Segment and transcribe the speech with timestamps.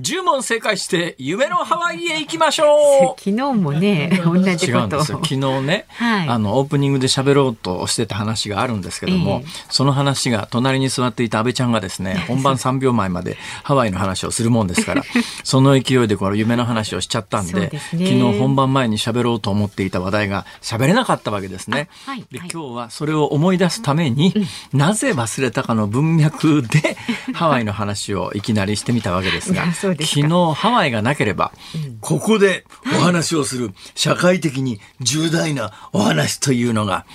[0.00, 3.20] 10問正解して夢のハワイへ行きましょう。
[3.20, 4.78] 昨日もね、 同じ違こと。
[4.78, 4.84] を。
[4.84, 5.20] うんですよ。
[5.22, 6.28] 昨日ね、はい。
[6.28, 9.50] あのオープニングで喋ろうとしてた話があるんですけども、ええ。
[9.68, 15.02] その話が隣に座っていた安倍ちゃんがですね 本番3秒前までハワイの話をするもんですから
[15.44, 17.70] その勢いでこの夢の話をしちゃったんでね。
[17.90, 21.88] 昨日本番前に喋ろうと思っていた話題が喋れなかったわけですね。
[22.06, 22.26] あはいはい。
[22.30, 24.34] で今日はそれを思い出すために、
[24.72, 26.96] なぜ忘れたかの文脈で
[27.34, 31.52] ハワイの話をいきなりしてみたわけですが昨日ハワイがなければ、
[32.00, 37.06] ここでお話をする社会的に重大なお話というのが、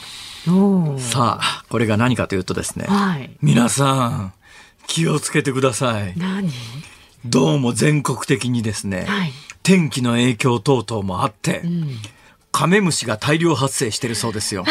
[1.00, 3.32] さあ、これが何かというとですね、はい。
[3.42, 4.34] 皆さん、
[4.88, 6.14] 気をつけてください。
[6.18, 6.52] 何？
[7.26, 9.32] どうも全国的にですね、はい。
[9.64, 11.98] 天気の影響等々もあって、うん。
[12.52, 14.64] カメムシが大量発生してるそうですよ。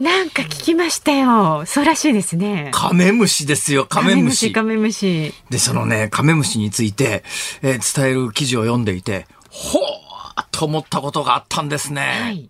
[0.00, 1.64] なんか聞きましたよ。
[1.66, 2.70] そうらしいですね。
[2.74, 4.52] カメムシですよ、カメムシ。
[4.52, 5.32] カメムシ。
[5.50, 7.22] で、そのね、カメムシについて、
[7.62, 12.00] えー伝える記事を読んでいて、ほーと思ったことがあったんですね。
[12.22, 12.48] はい。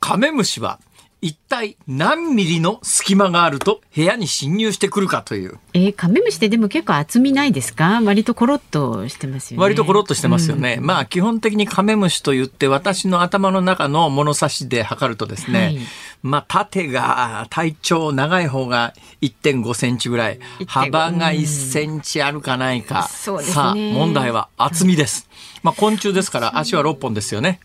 [0.00, 0.78] カメムシは
[1.24, 8.02] 一体何ミリの隙間があると部屋に侵入してくるかという、えー、カメムシってでも結構厚みないですか？
[8.04, 9.62] 割とコロッとしてますよね。
[9.62, 10.76] 割とコロッとしてますよね。
[10.82, 15.78] まあ基本的にカメムシと言って私の頭の中の物差しで測るとですね、はい
[16.22, 23.08] まあ縦が体長長い方が1.5センチぐらい、幅が1センチあるかないか。
[23.08, 25.28] そうですねさあ問題は厚みです。
[25.64, 27.58] まあ昆虫ですから足は6本ですよね。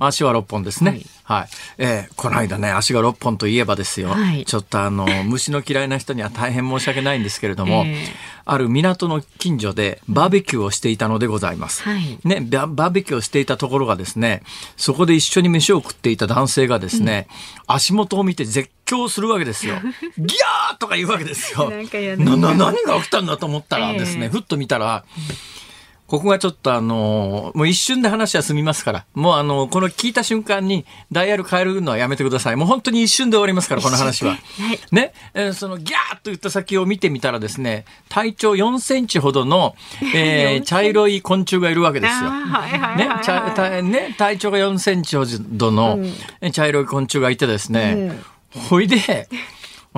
[0.00, 1.00] 足は6本ですね。
[1.24, 1.48] はい。
[1.78, 4.08] えーこの間ね、足が6本といえばですよ。
[4.08, 11.82] はいちょっとあの、 虫の嫌いな人には大変申し訳ないんですけれども、ええある港の近所でバーベキューをしていたのでございます。
[11.82, 14.42] はいね、ババーベキューをしていたところがですね、
[14.78, 17.28] そこで一緒に飯を食っていた男性がですね、
[17.66, 19.74] 足元を見て絶叫するわけですよ。
[20.16, 21.70] ギャーとか言うわけですよ。
[22.16, 25.04] なな、な、何が起きたんだと思ったらですね、ええふっと見たら、
[26.08, 32.56] ここがちょっとあのもう一瞬で話は済みますから、もうあのこの聞いた瞬間にダイヤル変えるのはやめてください。
[32.56, 34.32] もう本当に一瞬で終わりますから、この話は。
[34.58, 34.80] はい。
[34.90, 39.76] ね、えーそのギャーと言った先を見てみたらですね、体長4センチほどの、
[40.14, 42.30] えー 茶色い昆虫がいるわけですよ。
[42.30, 45.98] ね はい、茶たね、体長が4センチほどの、
[46.40, 48.18] え茶色い昆虫がいてですね、
[48.70, 49.28] ほいで、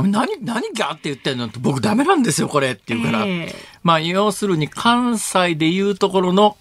[0.02, 3.24] 何、何ギャーって言ってんの僕ダメなんですよ、これって言うから。
[3.26, 3.54] ええ。
[3.82, 6.56] まあ、要するに関西でいうところの、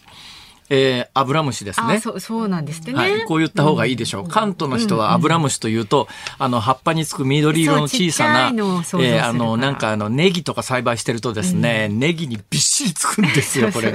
[0.69, 1.95] えー、アブラムシですね。
[1.95, 2.97] あそう、そうなんですってね。
[2.97, 4.27] はい、こう言った方がいいでしょう。
[4.27, 6.07] 関東の人はアブラムシというと、
[6.37, 13.93] あの、葉っぱにつく緑色の小さな、えーあの、なんかあの、ネギとか栽培してるとですね、ネギにびっしりつくんですよ、 これ。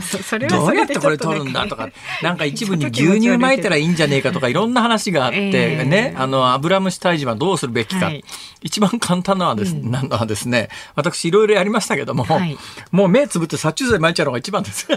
[0.49, 1.91] どうやってこれ取るんだとか。
[2.23, 8.07] なんか一部に牛乳巻いたらいいんじゃねえかとか、いろんな話があって、ええね、あの、アブラムシ退治はどうするべきか。
[8.07, 8.25] はい。
[8.63, 12.59] 一番簡単なのはです,、なのはですね、私いろいろやりましたけども、はい。
[12.91, 14.89] もう目つぶって殺虫剤巻いちゃうのが一番です。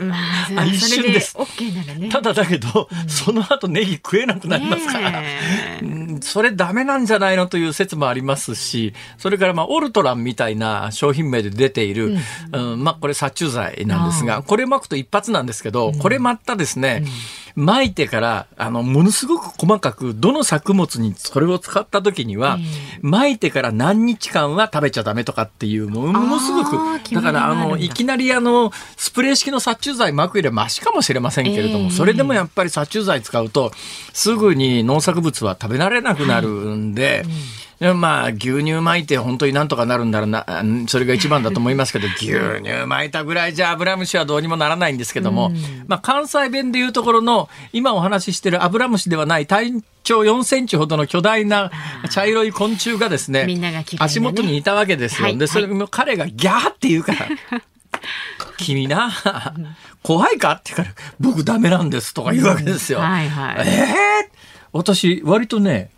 [0.00, 2.08] まあ、 あ一瞬です OK ならね。
[2.08, 5.22] ただだけど、その後ネギ食えなくなりますから、
[6.20, 12.16] それダメなんじゃないのという説もありますし、それからまあオルトランみたいな商品名で出ている、
[12.52, 12.84] うん。
[12.84, 17.04] まあこれ殺虫剤なんですが、これ巻くと一発なんですけど、これ巻ったですね、
[17.56, 22.58] 巻いてから、あの、ものすごく細かく、どの作物にそれを使った時には、
[23.00, 26.76] 巻いてから何日間は食べちゃダメとかっていう、ものすごく
[27.14, 27.22] だ。
[27.22, 33.70] からあの、いきなりあの、スプレー式の殺虫剤巻くよりはマシかもしれませんけれども、ええそれでもやっぱり殺虫剤使うと、
[34.12, 37.24] すぐに農作物は食べられなくなるんで、
[37.80, 45.52] でまあ、牛乳巻いて本当になんとかなるんだらな、う んそれが一番だと思いますけど、 牛乳巻いたぐらいじゃアブラムシはどうにもならないんですけども、
[45.88, 49.72] まあ、関西弁でいうところの、今お話ししてるアブラムシではない体
[50.04, 51.70] 長4センチほどの巨大な
[52.10, 53.98] 茶色い昆虫がですね、みんなが嫌いなね。
[54.00, 55.24] 足元にいたわけですよ。
[55.26, 55.38] はい。
[55.38, 57.26] で、それも彼がギャーって言うから、
[58.58, 59.10] 君な、
[60.02, 60.52] 怖いか？
[60.52, 63.00] って言うから、僕ダメなんですとか言うわけですよ。
[63.00, 63.66] はいはい。
[63.66, 63.86] え
[64.30, 64.30] え
[64.72, 65.90] 私、割とね、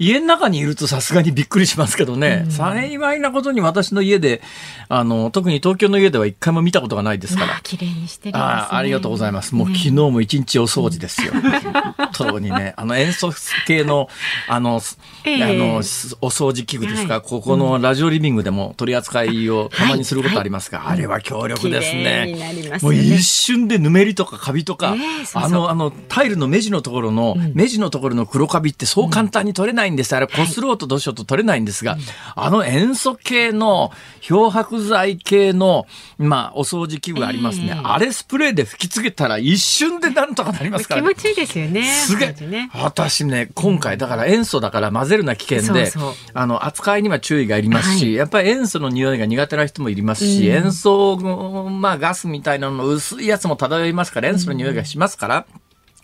[0.00, 4.40] 家の中にいるとさすがにびっくりしますけどね、幸いなことに私の家で、
[4.88, 7.60] あの、特に東京の家では一回も見たことがないですから。
[7.62, 9.54] 綺麗にしてるね、あありがとうございます。
[9.54, 11.34] もう昨日も一日お掃除ですよ。
[12.16, 13.30] 本当にね、あの塩素
[13.66, 14.08] 系の、
[14.48, 14.80] あの、
[15.24, 15.44] ええ。
[15.44, 17.22] あの、お掃除器具ですか、はい。
[17.22, 22.34] ここのラジオリビングでも取り扱いをたまにすることありますが、あれは強力ですね。
[22.34, 22.78] ね。
[22.80, 25.42] もう一瞬でぬめりとかカビとか、ねえそうそう。
[25.42, 30.14] あの、あの、タイルの目地のところの、目地のところの黒カビってそう簡単に取れないんです。
[30.14, 31.98] あれ、こすろうとどうしようと取れないんですが、
[32.34, 35.86] あの塩素系の漂白剤系の、
[36.18, 37.72] まあ、お掃除器具がありますね。
[37.76, 41.22] ええあれスプレーで吹きつけたら一瞬でなんとかなりますからね気持。
[41.22, 41.84] ちいいですよね。
[41.84, 42.70] すげえね。
[42.74, 55.46] 私ね、今回、だから塩素だから混ぜるな危険で、そうそうあの、扱いには注意がいりますし、はいやっぱり塩素の匂いが苦手な人もいりますし、塩素の、まあ、ガスみたいなのの薄いやつも漂いますから、塩素の匂いがしますから、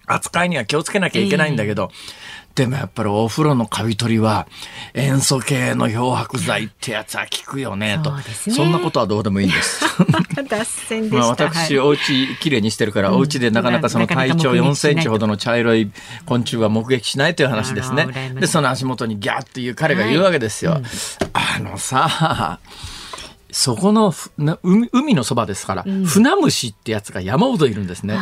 [0.07, 1.91] 扱いには気をつけなきゃいけないんだけど、
[2.57, 4.49] でもやっぱりお風呂のカビ取りは
[4.95, 9.85] 塩素系の漂白剤ってやつは効くよねとそねそんなことはどうでもいいんです。
[10.49, 11.45] 脱線でまあ、した。
[11.45, 15.91] 私、はいお家きれいにしてるから、お家でなかなかその体長4目撃しないとセンチほどの茶色い
[16.25, 18.09] 昆虫は目撃しないという話ですね。
[18.41, 20.81] で、その足元にギャーっていう彼が言うわけですよ。
[21.35, 22.59] あのさ、
[23.59, 28.15] そこのふな海海のそばですから、船虫ってやつが山ほどいるんですね。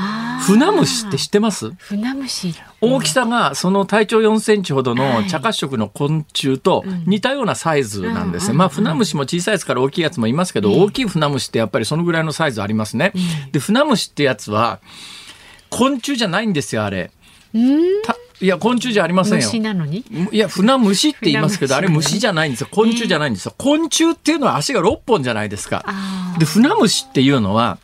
[0.47, 1.73] 船虫って知ってます？
[1.73, 2.55] 船虫。
[2.81, 5.25] 大きさがその体長4センチほどはい。
[5.25, 8.53] の茶褐色の昆虫と似たようなサイズなんですよ。
[8.53, 8.59] うん。
[8.59, 13.13] まあ船虫も小さいやつから大きいやつもいますけど、大きい船虫ってやっぱりそのぐらいのサイズありますね。
[13.51, 14.79] で、船虫ってやつは
[15.69, 17.11] 昆虫じゃないんですよ、あれ。
[18.41, 19.47] いや、昆虫じゃありませんよ。
[19.47, 20.05] 虫なのに？
[20.33, 22.69] いや、船虫って言いますけど、あれ虫じゃないんですよ。
[22.71, 23.55] 昆虫じゃないんですよ。
[23.57, 25.85] 昆虫っていうのは足が6本じゃないですか。
[25.87, 27.79] あで、船虫っていうのは、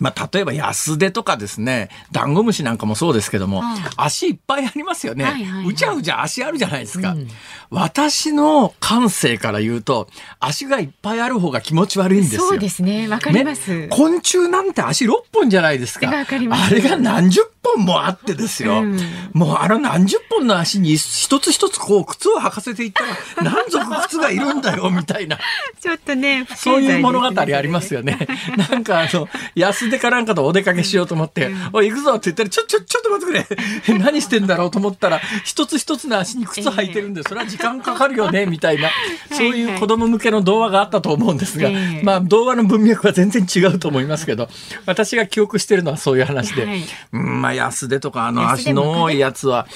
[0.00, 7.10] まあ、例えば安手とかですね、ダンゴムシなんかもそうですけども、はい足いっぱいありますよね、はいはいはいうちゃうちゃ足あるじゃないですか。
[7.10, 7.28] うん
[7.70, 10.06] 私の感性から言うと、
[10.38, 12.42] 足がいっぱいある方が気持ち悪いんですよ。
[12.42, 13.08] そうですね。
[13.08, 13.76] わかります。
[13.76, 16.06] ね昆虫なんて足6本じゃないですか。
[16.06, 18.82] わかりますあれが何十本もあってですよ。
[18.82, 19.00] うん
[19.32, 23.16] もうあの何十本の足に一つ一つこう靴を履かせていったら
[23.50, 25.38] 何足靴がいるんだよみたいな。
[25.80, 28.28] ちょっとね、そういう物語ありますよね。
[28.70, 33.98] なんかあの、安手かなんかとお出かけしようと思って、おい行くぞって言ったら、ちょ、ちょ、ちょっと待ってくれ。
[33.98, 38.90] 何してんだろうと思ったら、一つ一つの足に靴履いてるんで、それは時間かかるよね、みたいな、
[39.30, 41.70] そういう子供向けの童話があったと思うんですが、
[42.02, 44.48] まあ童話の文脈は全然違うと思いますけど、
[44.86, 46.82] 私が記憶してるのはそういう話ではい、
[47.12, 49.66] うんまあ安手とかあの足の多いやつは、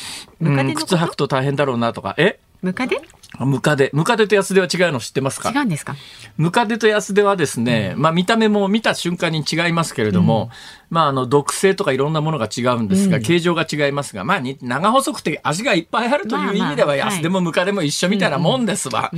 [0.41, 3.01] うん、靴履くと大変だろうなとか、えムカデ
[3.45, 3.91] ムカデ。
[3.93, 5.51] ムカデと安手は違うの知ってますか？
[5.51, 5.95] 違うんですか？
[6.37, 10.51] ムカデとヤスデはですね、まあ見た目も見た瞬間に違いますけれども、
[10.91, 19.11] まああの毒性とかいろんなものが違うんですが、形状が違いますが、まあに長細くて足がいっぱいあるという意味では、ヤスデもムカデも一緒みたいなもんですわ。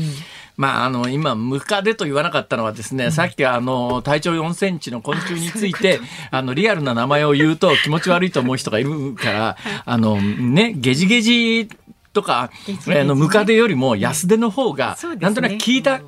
[0.56, 6.00] まああの今、ムカデと言わなかったのはですね、さっきあの体長4センチの昆虫について、
[6.31, 9.56] あのリアルな名前を言うと気持ち悪いと思う人がいるから、
[9.87, 11.70] あのね、ゲジゲジ
[12.12, 13.01] とかゲジゲジね。
[13.01, 16.01] あのムカデよりも安手の方が、なんとなく聞いた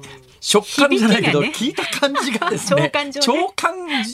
[0.44, 2.90] 食感じゃないけど、響聞いた感じがですね
[3.20, 4.04] 長官上ね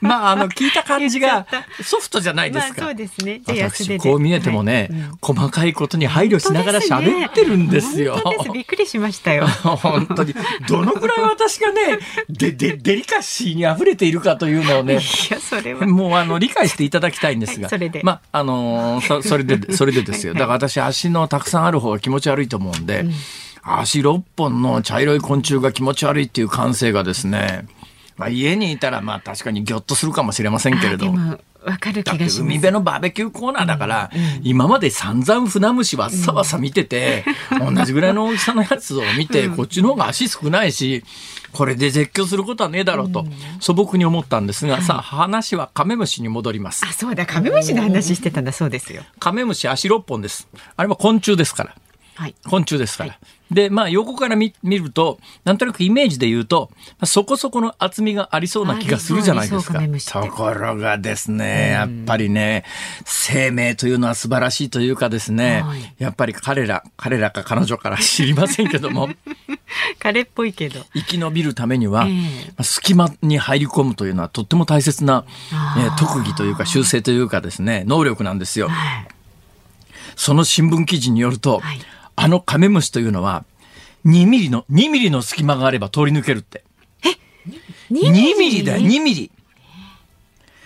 [0.00, 1.46] まああの 聞いた感じが
[1.82, 2.82] ソフトじゃないですか。
[2.82, 3.40] まあそうですね。
[3.46, 8.20] 私こう見えてもね、はいうん細かいことに配慮しながら喋ってるんですよ。
[8.22, 8.52] 本当です。
[8.52, 9.46] びっくりしましたよ。
[9.62, 10.34] 本当に
[10.68, 11.98] どのくらい私がね
[12.28, 15.86] ででデリカシーに溢れているかというのをねいや、それは。
[15.86, 20.34] もうあの理解していただきたいんですが、はいそれでまああのーそそれでそれでですよ。
[20.34, 23.04] だから私足のたくさんある方が気持ち悪いと思うんで、
[23.62, 27.66] 足6本の茶色い昆虫が気持ち悪いっていう感性がですね、
[28.16, 31.12] まあ家にいたらまあ確かにギョッとするかもしれませんけれど。
[31.62, 32.40] わかる気がし。
[32.40, 34.10] 海辺のバーベキューコーナーだから、
[34.42, 41.04] 今まで散々船虫わっさわさ見てて、同じぐらいの大きさのやつを見て、こっちの方が足少ないし、
[41.52, 43.26] これで絶叫することはねえだろうと、
[43.60, 46.84] 素朴に思ったんですが、さあ話はカメムシに戻ります。
[46.86, 49.02] あ、そうだ、カメムシの話してたんだそうですよ。
[49.18, 50.48] カメムシ足6本です。
[50.76, 51.74] あれは昆虫ですから。
[52.20, 52.34] はい。
[52.44, 53.18] 昆虫ですから。
[53.50, 59.72] で、まあ横から見見ると、なんとなくイメージで言うと、まあそこそこの厚みがありそうな気がするじゃないです
[60.12, 60.22] か。
[60.22, 62.66] ところがですね、やっぱりね、
[63.06, 69.08] 生命というのは素晴らしいというかですね、はいやっぱり彼ら、彼らか彼女から知りませんけども、
[69.98, 70.84] 彼っぽいけど。
[70.92, 75.24] 生き延びるためには、ええまあ隙間に入り込むというのはとっても大切な、
[75.78, 78.68] えー特技というか習性というかですね、能力なんですよ。
[78.68, 79.08] はい。
[80.16, 81.80] その新聞記事によると、はい
[82.22, 83.44] あのカメムシというのは、
[84.04, 86.64] 2ミリの、2ミリの隙間があれば通り抜けるって。
[87.90, 88.62] 2ミリ？
[88.62, 89.30] だよ、2ミリ。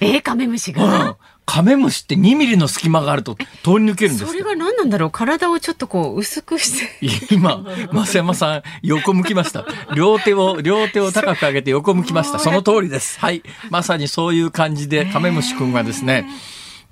[0.00, 0.78] えー、カメムシうん。
[0.78, 1.16] が。。
[1.46, 3.46] カメムシって2ミリの隙間があると通り
[3.84, 5.10] 抜けるんですそれが何なんだろう？
[5.10, 7.34] 体をちょっとこう薄くして。
[7.34, 9.64] 今増山さん横向きました。
[9.94, 12.40] 両手を両手を高く上げて横向きました。
[12.40, 13.20] その通りです。
[13.20, 13.42] はい。
[13.70, 16.26] まさにそういう感じでカメムシくんはですね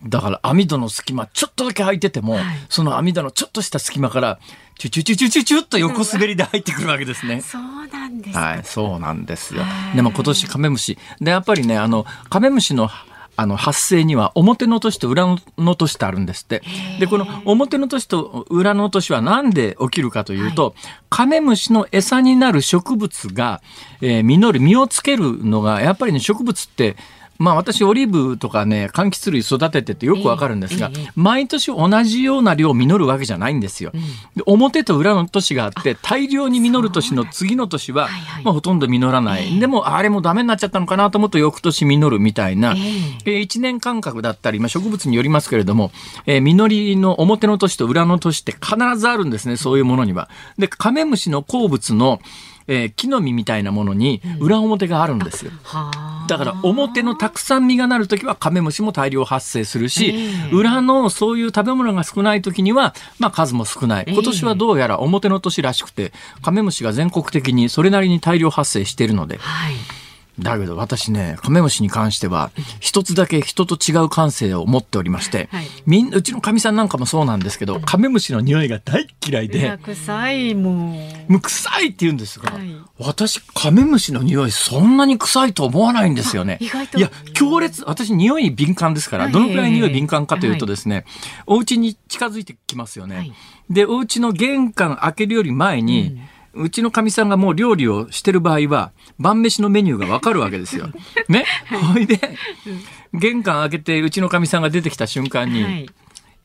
[0.04, 4.38] だから網戸の隙間ちょっとだけ開いてても、はい、その網戸のちょっとした隙間から
[4.78, 7.40] チュチュチュチュチュチュっと横滑りで入ってくるわけですね。
[7.40, 9.62] そうなんですはい、そうなんですよ。
[9.94, 12.90] でも今年カメムシでやっぱりねあのカメムシの
[13.34, 15.24] あの発生には表の年と裏
[15.56, 16.62] の年とあるんですって。
[17.00, 20.74] で、この表の年と裏の年は何で起きるかというと、はい、
[21.08, 23.62] カメムシの餌になる植物が、
[24.02, 26.96] えー、実る、実をつけるのが、やっぱりね、植物って
[27.42, 33.90] まあ私オリーブとかね柑橘類育てててよくわかるんですが、えーえー、毎年同じような量実るわけじゃないんですよ。
[33.92, 42.74] うん、で表と裏の年があって大量に実る年の次の年は、はいはい、まあ、ほとんど実らない、えー、でもあれもダメになっちゃったのかなと思うと翌年実るみたいな、
[43.24, 45.90] えー、1年間隔だったり、まあ、植物によりますけれども、
[46.26, 50.28] えー、実りの表の年と裏の年って必ずあるんですねそういうものには。
[50.58, 52.20] でカメムシの好物の
[52.66, 55.50] えー、木の実みたいなものに裏表があるんですよ。
[55.52, 64.04] うん、だから表のたくさん実がなる時はカメムシも大量発生するし、えー、裏のそういう食べ物が少ない時には、まあ、数も少ない。
[64.08, 69.38] 今年はどうやら表の年らしくて、カメムシが全国的にそれなりに大量発生しているので。
[69.38, 69.74] はい
[70.38, 79.78] だけど私ね、カメムシに関しては、一つだけ人と違う感性を持っておりまして、はい、みんうちのかみさんなんかもそうなんですけど、カメムシの匂いが大嫌いで。
[79.84, 80.96] 臭いも
[81.28, 86.56] う臭いって言うんですが、はい、私、カメムシの匂いそんなに臭いと思わないんですよね。
[86.60, 86.98] 意外と。
[86.98, 91.04] いや、強烈、私匂い敏感ですから、どのくらい匂い敏感かというとですね、はい、
[91.46, 93.32] お家に近づいてきますよね。
[93.68, 100.88] で、お家の玄関開けるより前に、うんうちのかみさんがもう料理をしてる場合は、晩飯のメニューがわかるわけですよ。
[101.28, 101.46] ね？
[101.92, 102.18] ほいで、
[103.14, 105.86] 玄関開けてうちのかみさんが出てきた瞬間に、はい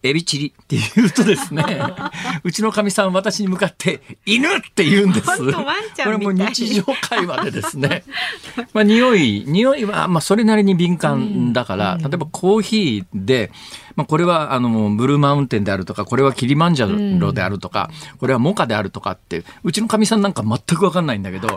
[0.04, 1.64] エビチリって言うとですね、
[2.44, 5.26] うちのかみさん私に向かって犬って言うんです。
[5.26, 8.04] これも日常会話でですね。
[8.74, 13.52] まあ匂い、匂いはまあそれなりに敏感だから、うん、例えばコーヒーで、
[13.98, 21.48] まあ、これはあのブルーマウンテンであるとかこれはキリマンジャロであるとか、うん、これはモカであるとかってうちのかみさんなんか全く分かんないんだけど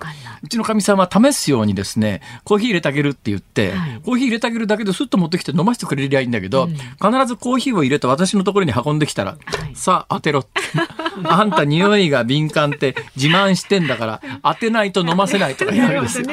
[0.42, 9.36] うちのかみさんは試すようにですねコーヒー入れてあげるって言って、はい、コーヒー入れてあげるだけですっと持ってきて飲ませてくれりゃいいんだけど、うん、必ずコーヒーを入れて私のところに運んできたら、は
[9.70, 10.46] い、さあ当てろ
[11.24, 16.24] あんた匂いが敏感って自慢してんだから当てないと飲ませないとか言われるんですよ。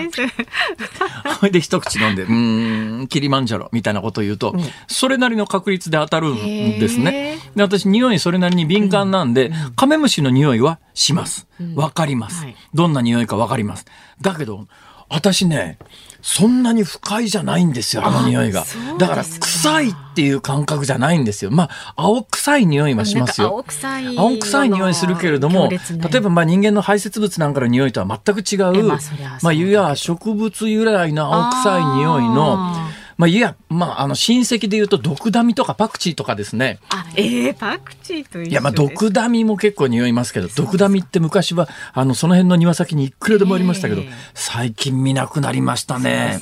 [1.40, 6.36] それ で一口飲んで、うん、キリマンジャロみたいなことを言うと、うん、それなりの確率で当たるん
[6.80, 7.38] ですね。
[7.56, 11.48] で私、匂いそれなりに敏感なんで、カメムシの匂いはします。
[11.76, 12.46] わかります。
[12.74, 13.86] どんな匂いかわかります。
[14.22, 14.68] だけど、
[15.10, 15.78] 私ね、
[16.22, 18.66] そんなに不快じゃないんですよ、あの匂いが。
[18.98, 21.52] だから臭いっていう感覚じゃないんですよ。
[21.52, 23.48] まあ、青臭い匂いはしますよ。
[23.48, 24.18] 青臭い。
[24.18, 25.80] 青臭い匂いするけれども、例
[26.18, 29.00] えばまあ人間の排泄物なんかの匂いとは全く違う、まあ、
[29.42, 32.76] まあ、いや植物由来の青臭い匂いの、
[33.18, 36.80] まあ、いや、まあ、あの、親戚で言うと、毒ダミとかパクチーとかですね。
[36.90, 46.40] あ、ええー、パクチーといや、まあ、毒ダミも結構匂いますけど、毒ダミって昔は、あの、その辺の庭先にいくらでもありましたけど、えー、最近見なくなりましたね。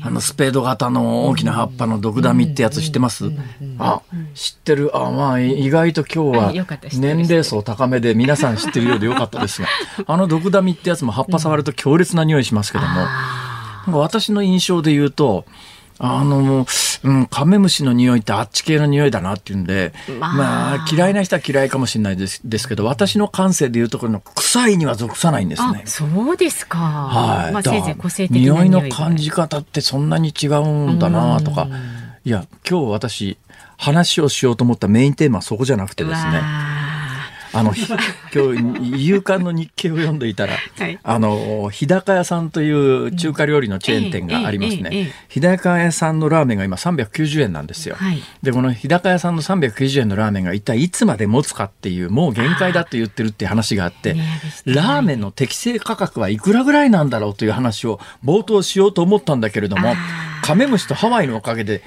[0.00, 3.32] あのスペード型の大きな葉っぱの毒ダミってやつ知ってます、
[3.78, 4.00] あ、
[4.34, 4.96] 知ってる。
[4.96, 9.68] あ、まあ意外と今日は年齢層高めで皆さん知ってるようでよかったですが、
[10.06, 15.46] あの毒ダミってやつも葉っぱ触ると強烈な匂いしますけども、なんか私の印象で言うと、
[15.98, 16.66] あの、
[17.04, 25.82] うん、カメムシの匂いってあっち系の匂いだなっていうんで、まあ、まあ、嫌いな人は嫌いかもしれないですですけど、私の感性でいうところの臭いには属さないんですね。
[25.86, 26.78] そうですか。
[26.78, 27.52] はい。
[27.52, 31.68] まあ、せいぜい個性的な匂いの感じ方ってそんなに違うんだなとか。
[32.24, 33.38] いや、今日私、
[33.76, 36.42] 話をしようと思ったメインテーマはそこじゃなくてですね。
[37.58, 37.74] あの
[38.32, 54.16] 今日夕刊の日経を読んでいたら、はい、あの日高屋さんという中華料理のチェーン店がありますね、日高屋さんのラーメンが今390円なんですよ、はい、でこの日高屋さんの390円のラーメンが一体いつまで持つかっていうもう限界だと言ってるっていう話があって
[54.64, 59.94] ラーメンの適正価格はいくらぐらいなんだろうという話を冒頭しようと思ったんだけれども
[60.42, 61.82] カメムシとハワイのおかげで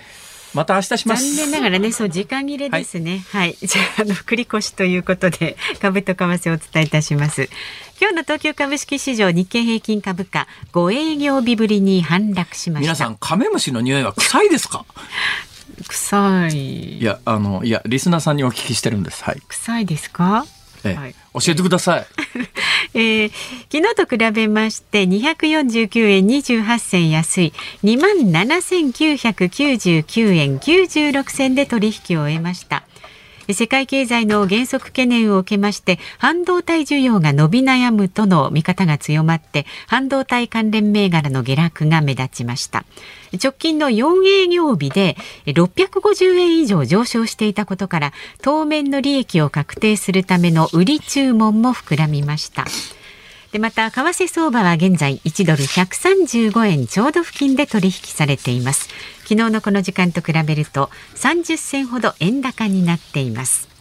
[0.54, 1.36] また明日します。
[1.36, 3.24] 残念ながらね、 そう時間切れですね。
[3.32, 7.50] はい、はい、 じゃあ、あの繰り越しということで、株と為替をお伝えいたします。
[8.00, 12.94] 今日の東京株式市場日経平均株価5営業日ぶりに反落しました。
[12.94, 14.86] 皆さん、カメムシの匂いは臭いですか？
[15.88, 16.98] 臭い。
[17.00, 19.24] いや、あの、いや、リスナーさんにお聞きしてるんです。
[19.24, 19.42] はい。
[19.48, 20.46] 臭いですか？
[20.84, 22.06] ええ、はい、教えてください。
[22.94, 23.32] えー、
[23.72, 27.54] 昨日と比べまして249円28銭安い。
[27.84, 28.12] 2万
[28.46, 32.84] 7999円96銭で取引を終えました
[33.54, 42.86] 世界経済の減速懸念を受けまして半導体需要が伸び悩むとの見方が強まって半導体関連銘柄の下落が目立ちました。
[43.42, 45.16] 直近の4営業日で
[45.46, 52.66] 650円以上上昇していたことから当面の利益を確定するための売り注文も膨らみました。
[53.52, 58.88] でまた為替相場は現在1ドル135円ちょうど付近で取引されています。
[59.24, 63.72] 昨日のこの時間と比べると30銭ほど円高になっています。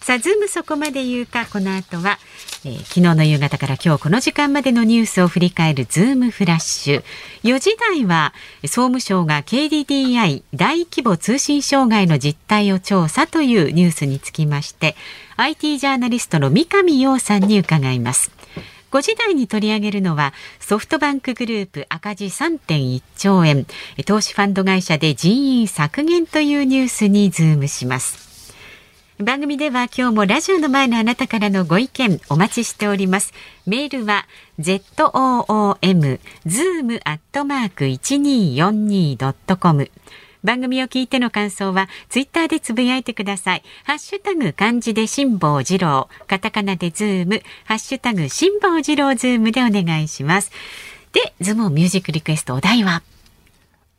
[0.00, 2.18] さあズームそこまで言うかこの後は、
[2.64, 7.02] えー、昨日の夕方から今日この時間までのニュースを振り返るズームフラッシュ。
[7.42, 14.96] 4時台は総務省が KDDI 大規模通信障害の実態を調査というニュースにつきまして
[15.36, 18.37] IT ジャーナリストの三上洋さんに伺います。
[18.90, 23.66] 5時台に取り上げるのはソフトバンクグループ赤字3.1兆円。
[24.06, 28.28] 投資ファンド会社で人員削減というニュースにズームします。
[29.20, 33.32] 番組では今日もラジオの前のあなたからのご意見お待ちしております。
[33.66, 34.28] メールは
[34.60, 39.90] zoom zoom アットマーク 1242.com
[40.44, 43.62] 番組を聞いての感想はツイッターでつぶやいてください。
[43.84, 50.50] ハッシュタグ漢字で辛坊治郎、カタカナでズーム、ハッシュタグ辛坊治郎ズームでお願いします。
[51.12, 53.02] で、ズームオンミュージックリクエストお題は？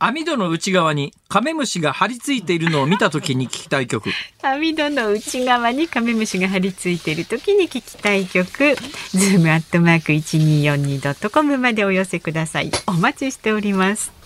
[0.01, 4.09] 網戸の内側にカメムシが張り付いているのを見たときに聞きたい曲。
[4.41, 8.75] 網戸の内側にカメムシが張り付いているときに聞きたい曲。
[9.09, 12.71] ズームアットマーク一二四二ドットコムまでお寄せください。
[12.87, 14.18] お待ちしております。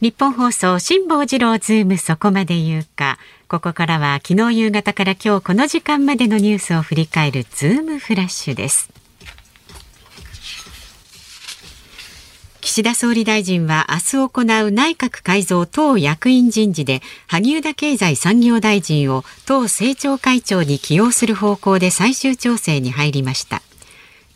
[0.00, 3.18] 日本放送辛坊治郎ズームそこまで言うか。
[3.48, 8.88] ここからは昨日夕方から今日この時間までのニュースを振り返るズームフラッシュです。
[12.62, 23.60] 岸田総理大臣は明日行う内閣改造党役員人事で萩生田経済産業大臣を党政調会長に起用する方向で最終調整に入りました。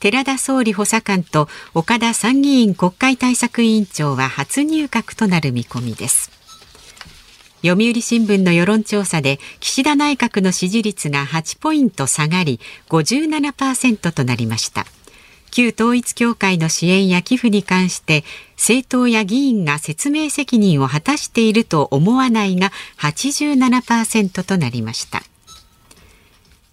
[0.04, 6.30] 寺田総理補佐官と岡田参議院国会対策委員長は初入閣となる見込みです。
[7.62, 14.84] 読売新聞の世論調査で岸田内閣の支持率が8ポイント下がり57%となりました。
[15.50, 18.24] 旧統一教会の支援や寄付に関して
[18.56, 25.22] 政党や議員が説明責任を果たしていると思わないが87%となりました。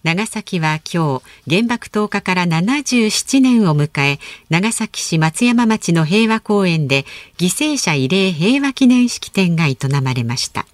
[0.02, 4.18] 長崎は今日原爆投下から77年を迎え
[4.50, 7.04] 長崎市松山町の平和公園で
[7.38, 10.66] 犠牲者慰霊平和記念式典が営まれました。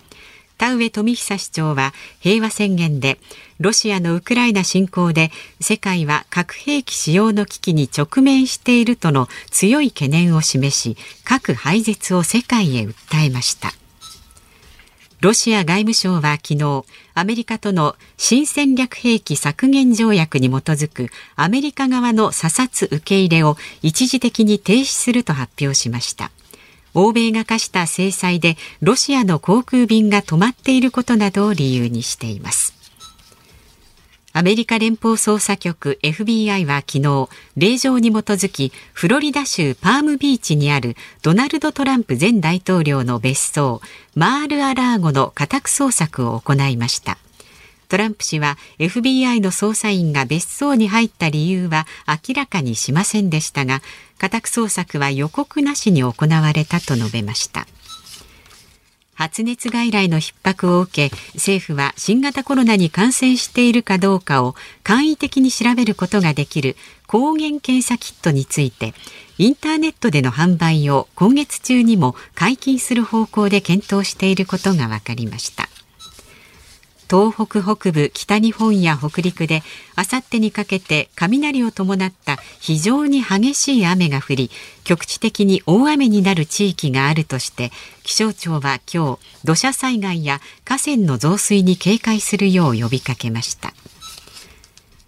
[0.57, 3.19] 田上富久市長は平和宣言で
[3.61, 12.95] ロシアのウクライナ侵攻で世界は核兵器使用の危機に直面しているとの強い懸念を示し核廃絶を世界へ訴
[13.27, 13.73] えました。
[15.21, 26.31] ロシア外務省は昨日アメリカとの新戦略兵器削減条約に基づくアメリカ側の査察受け入れを一時的に停止すると発表しました。
[26.95, 32.78] 欧米が課した制裁でロシアの航空便が止まっていることなどを理由にしています。
[34.33, 43.81] アメリカ連邦捜査局 FBI は昨日令状に基づきフロリダ州パームビーチにあるドナルド・トランプ前大統領の別荘
[44.14, 47.19] マール・アラーゴの家宅捜索を行いました。
[47.88, 53.81] トランプ氏は FBI の捜査員が別荘に入った理由は明らかにしませんでしたが
[54.19, 57.67] 家宅捜索は予告なしに行われたと述べました。
[59.19, 64.55] 発熱外来の逼迫を受け政府は新型コロナに感染しているかどうかを
[64.85, 66.77] 簡易的に調べることができる
[67.09, 68.95] 抗原検査キットについて
[69.37, 75.69] インターネットでの販売を今月中にも解禁する方向で検討していることが分かりました。
[77.11, 79.62] 東北北部北日本や北陸で
[79.97, 84.51] あさってにかけて雷を伴った非常に激しい雨が降り
[84.85, 87.71] 局地的に大雨になる地域があるとして
[88.03, 93.73] 気象庁は今日土砂災害や河川の増水に警戒するよう呼びかけました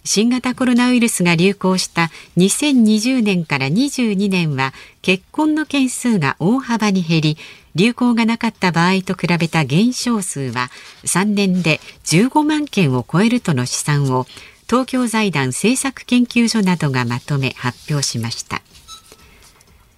[0.05, 7.37] 新型コロナウイルスが流行した2020年から22年は結婚の件数が大幅に減り
[7.75, 10.71] 流行がなかった場合と比べた減少数は
[11.05, 14.27] 3年で15万件を超えるとの試算を
[14.69, 18.63] 東京財団政策研究所などがまとめ発表しました。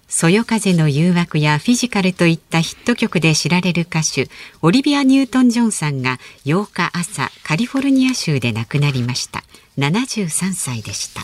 [0.07, 4.29] そよ風の誘惑やフィジカルといったヒット曲で知られる歌手
[4.61, 9.43] オリビア・ニュートン・ジョンさんが8日朝カリフォルニア州で亡くなりました。
[9.79, 11.21] 73歳でした。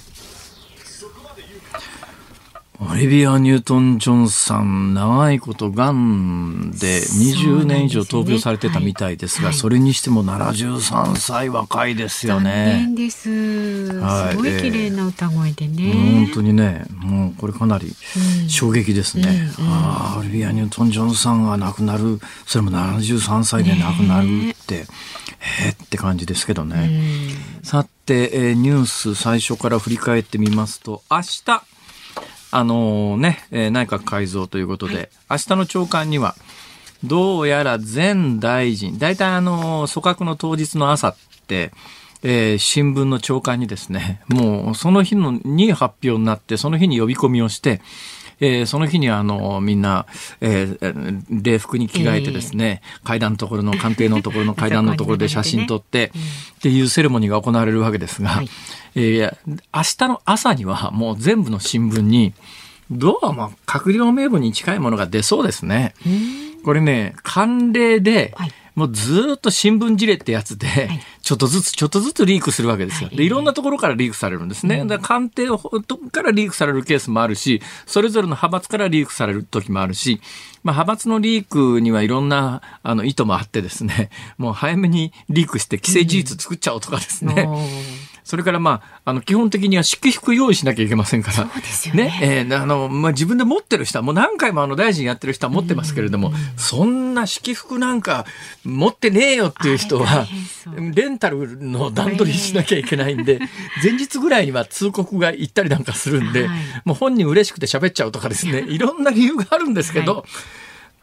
[2.81, 12.87] オリビア・ニュートン・ジョンさん、長いことがんで20年以上闘病されてたみたいですが、そ、ねはい、それにしても73歳若いですよね。
[12.95, 13.91] です。
[13.99, 17.93] はい、すごい綺麗な歌声でね、えー、本当にね、もうこれかなり
[18.47, 19.51] 衝撃ですね。
[19.59, 19.71] うんうん。
[19.73, 24.87] あオリビア・ニュートン・ジョンさんが亡くなる、それも73歳で亡くなるって、ね、
[25.65, 26.89] えー、って感じですけどね。
[27.61, 31.61] さて、えー、ニュース最初から振り返ってみますと、明日、
[32.51, 36.35] あのね、えー、内閣改造ということで、はい、明日の朝刊には、
[37.03, 41.15] どうやら前大臣、大体あの、組閣の当日の朝っ
[41.47, 41.71] て、
[42.21, 47.81] えー、新聞の朝刊にですね、もうその日のに発表になって、その日に呼び込みをして、
[48.39, 50.05] えー、その日にあの、みんな、
[50.41, 56.11] えー、礼服に着替えてですね、えー、階段のところの、官邸のところの階段のところで 写真撮って、
[56.57, 58.49] っていうセレモニーが行われるわけですが、はい、
[58.95, 59.33] えー、
[59.73, 62.33] 明日の朝にはもう全部の新聞に、
[62.91, 65.93] どうも閣僚名簿に近いものが出そうですね。
[66.63, 70.89] これね、慣例で、はいもうずっと新聞事例ってやつで、
[71.21, 73.09] ちょっとずつちょっとずつリークするわけですよ。
[73.09, 74.85] で、いろんなところからリークされるんですね。
[74.85, 80.21] だ官邸からリークされるケースもあるし、それぞれの派閥からリークされる時もあるし、
[80.63, 87.49] まあ、派閥のリークにはいろんなあの意図もあってですね、もう早めにリークして既成事実作っちゃおうとかですね。
[88.23, 91.33] それからまあ、あの、基本的には祝福用意しなきゃいけませんから。
[91.35, 92.03] そうですよね。
[92.05, 98.25] ねえー、あの、まあ、自分で持ってる人は、もう何回もあの大臣やってる人は持ってますけれども、そんな祝福なんか
[98.63, 100.27] 持ってねえよっていう人は、
[100.93, 103.39] レンタルの段取りしなきゃいけないんで、
[103.83, 110.23] 前日ぐらいには通告が行ったりなんかするんで、はい、もう本人嬉しくて喋っちゃうとかですね、 いろんな理由があるんですけど、はい、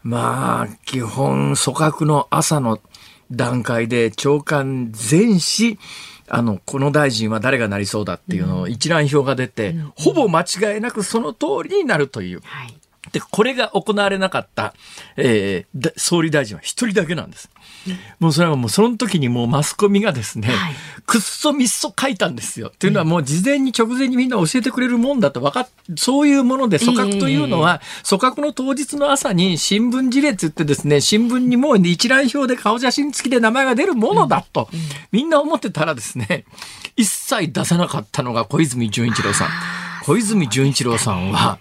[0.03, 2.79] まあ、基本、組閣の朝の
[3.31, 5.77] 段階で長官全紙、
[6.29, 12.41] あの、この大臣は誰がなりそうだっていうのを一覧表が出て、うん、ほぼ間違いなくその通りになるという。
[12.43, 12.77] はい、
[13.11, 14.73] で、これが行われなかった、
[15.15, 17.49] えー、総理大臣は一人だけなんです。
[18.19, 22.67] もうそれはもうその時にもうマスコミがですね、はい、くっそみっそ書いたんですよ。
[22.67, 34.69] っていうのはもう事前に直前にみんな教えてくれるもんだと分かっ、そういうもので組閣というのは、組閣の当日の朝に新聞事例って言ってですね、新聞にもう一覧表で顔写真付きで名前が出るものだと、
[35.11, 36.45] みんな思ってたらですね、
[36.95, 39.49] 一切出さなかったのが小泉純一郎さん。
[40.07, 41.59] 小泉純一郎さんは、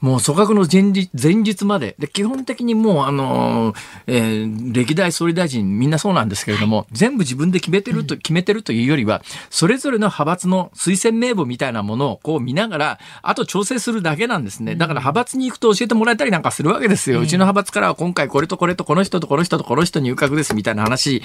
[0.00, 1.94] もう組閣の前日前日まで。
[1.98, 3.74] で、基本的にもう、あの、
[4.06, 14.74] えー、歴代総理大臣みんなそうなんですけれども、全部自分で決めてると、決めてるというよりは、それぞれの派閥の推薦名簿みたいなものをこう見ながら、あと調整するだけなんですね。
[14.74, 17.20] だから派閥に行くと教えてもらえたりなんかするわけですよ。
[17.20, 21.22] うちの派閥からは今回これとこれとこの人とこの人とこの人入閣ですみたいな話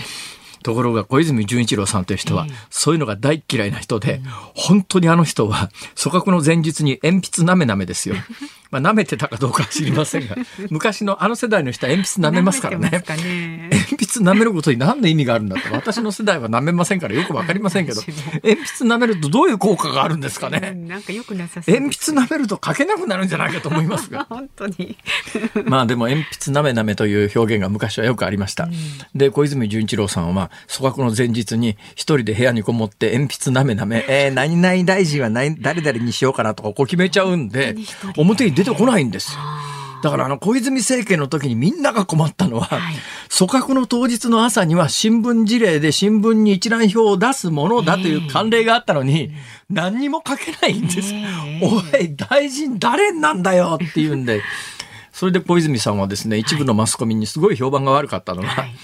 [0.66, 4.20] ところが小泉純一郎さんという人は、そういうのが大嫌いな人で、
[4.56, 5.70] 本当にあの人は、
[6.02, 8.16] 組閣の前日に鉛筆なめなめですよ。
[8.76, 10.36] まあ、舐めてたかどうかは知りませんが、
[10.70, 12.90] 昔のあの世代の人は鉛筆舐めますからね。
[12.90, 15.74] ね鉛筆舐めることに何の意味があるんだと。
[15.74, 18.02] 私の世代は舐めませんからよくわかりませんけど、
[18.44, 20.74] 鉛筆舐めるとどういう効果があるんですかね。
[20.88, 24.26] なんかよくなさそう、鉛筆舐めると書けなくなるんじゃないかと思いますが。
[24.30, 24.98] 本当に。
[25.66, 28.66] まあでも鉛筆舐め舐めという表現が昔はよくありました。
[28.66, 28.72] うん、
[29.16, 37.76] で、小泉純一郎さんは、組閣の前日に一人で部屋にこもって鉛筆舐め舐め、えー、何々大臣は何誰々にしようかなとかこう決めちゃうんで、
[38.18, 39.40] 表に出てこないんですよ。
[40.06, 42.96] だからあの小泉政権の時にみんなが困ったのは、はい、
[43.36, 49.32] 組閣の当日の朝には新聞事例で新聞に一覧表を出すものだという慣例があったのに、
[49.68, 51.12] 何にも書けないんです。
[51.64, 54.42] おい、大臣誰なんだよっていうんで。
[55.12, 58.76] それで小泉さんはですね、一部のマスコミにすごい評判が悪かったのが、はい、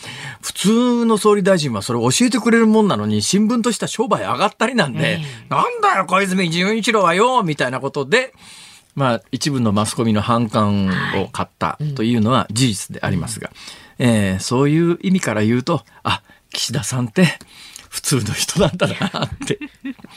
[0.42, 8.34] 普通の総理大臣はそれ教えてくれるもんなのに、新聞としては商売上がったりなんで、なんだよ小泉純一郎はよみたいなことで、
[8.96, 10.90] まあ、一部のマスコミの反感
[11.24, 13.52] を買ったというのは事実でありますが、
[14.00, 17.26] えー、そういう意味から言うと、あ、岸田さんって
[17.92, 19.60] 普通の人なんだなって。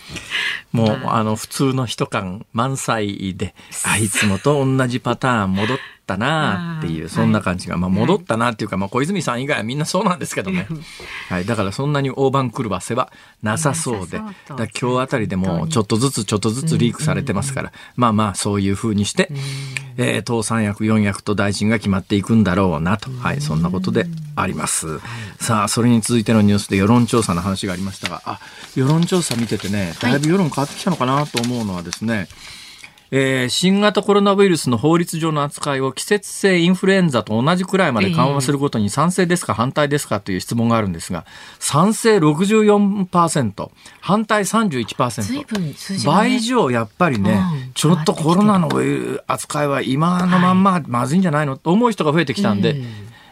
[0.70, 1.22] もう、あ。
[1.24, 10.68] の、普通の人感満載で、あいつもと同じパターン戻って、ったなっていう、そんな感じが、まあ戻ったなっていうか、まあ小泉さん以外はみんなそうなんですけどね。
[11.30, 11.46] はい。
[11.46, 13.10] だからそんなに大番狂わせは
[13.42, 19.30] なさそうで、だ今日あたりでもちょっとずつちょっとずつリークされてますから、まあまあそういうふうにして、
[19.96, 25.00] えー、党三役四役と大臣が決まっていくんだろうなと、はい、そんなことであります。
[25.40, 28.40] さあ、それに続いてのニュースで世論調査の話がありましたが、あ、
[28.74, 32.28] 世論調査見ててね、だいぶ世論変わってきたのかなと思うのはですね、
[33.10, 41.24] えー新型コロナウイルスの法律上の扱いを季節性インフルエンザと同じくらいまで緩和することに賛成ですか反対ですかという質問があるんですが、
[41.58, 45.22] 賛成64%、反対31%。
[45.22, 46.18] 随分数字がね。
[46.18, 47.72] 倍以上やっぱりね、うん。
[47.74, 48.68] ちょっとコロナの
[49.26, 52.86] 扱いは今のまんままずいんじゃないのと思う人が増えてきたんで、うん。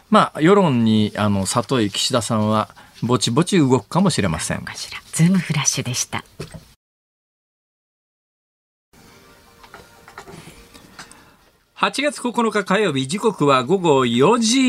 [0.09, 2.69] まあ世論にあの里い岸田さんは
[3.01, 4.63] ぼちぼち動くかもしれません。
[5.11, 6.23] ズームフラッシュでした
[11.77, 14.59] 8月9日火曜日時刻は午後4時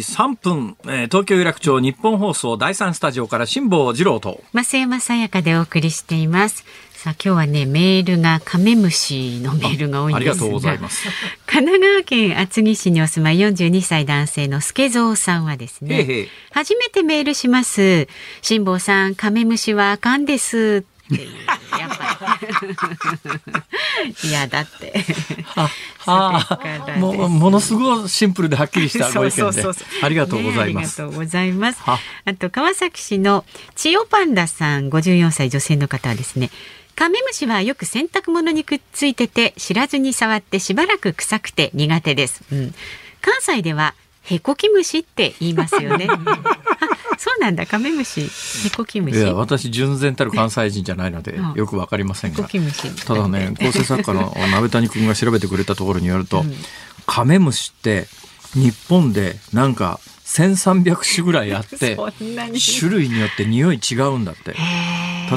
[0.00, 4.42] 3分、えー東京有楽町日本放送第3スタジオから辛坊治郎と。
[4.54, 6.64] 増山さやかでお送りしています。
[6.92, 10.32] さあ今日はねメールがカメムシのメールが多いんですが。
[10.32, 11.08] ありがとうございます。
[11.46, 18.08] 神奈川県厚木市にお住まい42歳男性の助蔵さんはですね初めてメールします。
[18.40, 22.38] 辛坊さんカメムシはあかんですっていうやっぱ
[24.22, 24.94] り いやだって
[25.54, 25.68] あ
[26.06, 29.64] あそれからですもうものすごいシンプルではっきりしたご意見で
[30.02, 31.02] ありがとうございます。
[31.02, 31.82] ねありがとうございます。
[31.82, 36.50] はあと川崎市の千代パンダさん54歳女性の方はですね。
[36.96, 42.42] カメムシはよく洗濯物にくっついてて知らずに触ってしばらく臭くて苦手です。
[42.52, 42.74] うん、
[43.20, 46.08] 関西ではヘコキムシって言いますよね。
[47.24, 47.66] あそうなんだ。
[47.66, 48.28] カメムシ。
[48.68, 49.18] ヘコキムシ。
[49.18, 51.54] いや私純然たる関西人じゃないのでうん。
[51.54, 52.36] よくわかりませんが。
[52.36, 53.06] ヘコキムシ。
[53.06, 56.52] ただね構成作家の鍋谷君が調べてくれたところによると、うん。
[57.06, 58.06] カメムシって
[58.54, 61.96] 日本でなんか1300種ぐらいあって。
[62.78, 64.56] 種類によって匂い違うんだって。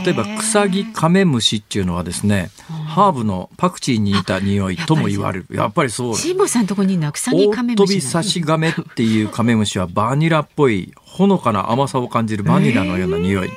[0.03, 2.49] 例えばクサギカメムシっていうのはですね、
[2.87, 5.47] ハーブのパクチーに似た匂いとも言われる。
[5.51, 6.15] やっぱりそう。
[6.15, 8.23] 辛坊さんとこにいるのは草木大カメム飛びシなの。
[8.23, 13.49] サシガメっていうカメムシはバニラっぽいほのかな甘さを感じるバニラのような匂い。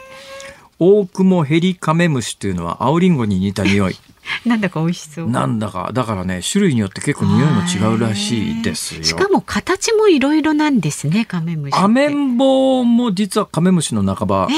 [0.78, 3.96] オオクモヘリカメムシっていうのは青リンゴに似た匂い。
[4.46, 5.30] なんだか美味しそう。
[5.30, 9.02] なんだか、だからね、種類によって結構匂いも違うらしいですよ。
[9.04, 11.76] しかも形もいろいろなんですね、カメムシ。
[11.76, 14.54] アメンボも実はカメムシの仲間え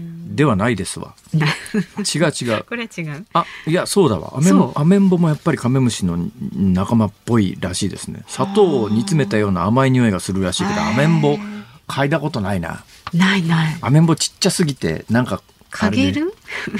[0.00, 0.04] え
[0.34, 1.14] ではないですわ。
[1.32, 1.46] な
[2.02, 2.64] 違う違う。
[2.68, 3.24] これは違う。
[3.34, 4.32] あ、いや、そうだわ。
[4.36, 6.18] アメンそうアメンボもやっぱりカメムシの
[6.52, 8.22] 仲間っぽいらしいですね。
[8.26, 11.38] 砂糖を煮詰めたような甘い匂いがするらしいけど、アメンボ
[11.86, 12.82] 嗅いだことないな。
[13.12, 13.76] ないない。
[13.80, 16.34] アメンボちっちゃすぎて、なんか、かげる？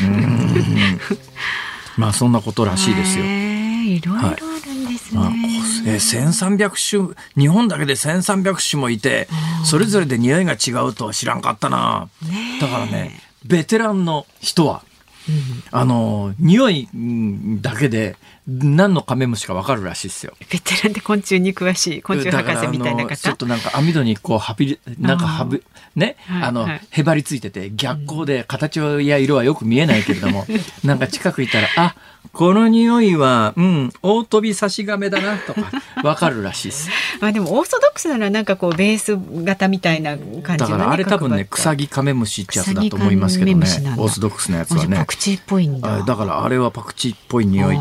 [1.97, 3.25] まあそんなことらしいですよ。
[3.25, 5.21] いろいろあるんですね。
[5.21, 5.31] まあ、
[5.87, 9.29] え1300種日本だけで1300種もいて
[9.65, 12.09] それぞれで匂いが違うとは知らんかったな、
[12.61, 14.83] だからねベテランの人は、
[15.71, 20.35] あの匂いうんだけで何のカメムシかわかるらしいですよ。
[20.51, 23.17] ベテランで昆虫に詳しい昆虫博士みたいな方？
[23.17, 23.37] ちょっ。
[23.37, 25.63] となんか網戸にこうはびりなんかはぶ
[25.97, 30.45] ね、はいあの、はいへばりついてて逆光で形や色はよく見えないけれども
[30.83, 31.95] なんか近くいたらあ
[32.33, 35.71] この匂いはうん大飛び差し亀だなとか
[36.03, 36.91] わかるらしいです。
[37.21, 40.59] まあでもオーソドックスなのはなんかこうベース型みたいな感じの、ね。
[40.59, 45.97] だからあれ多分ね角張った草木カメムシってやつだと思いますけどねオーソドックスなやつはねパクチーっぽいんだ。
[45.97, 47.77] あだからあれはパクチーっぽい匂い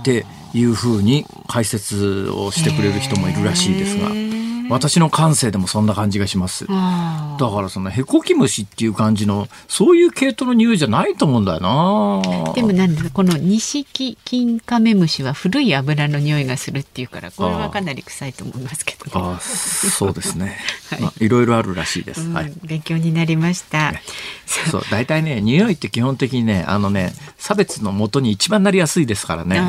[0.00, 4.47] っていうふうに解説をしてくれる人もいるらしいですが。
[4.68, 6.66] 私の感性でもそんな感じがします。
[6.66, 12.52] だからそのヘコキムシっていう感じのそういう系統の匂いじゃないと思うんだよな。
[12.52, 19.10] でもなんだこの錦金カメムシは古い油の匂いがするっていうからこれはかなり臭いと思いますけど、ね。
[19.14, 20.58] あそうですね、
[20.90, 20.98] はい。
[20.98, 23.92] いまあ、いろいろあるらしいです、うんはい勉強になりました。
[24.46, 24.82] そう。
[24.90, 29.60] 大体ね匂いって基本的にねあのね差別のもとに一番なりやすいですからね。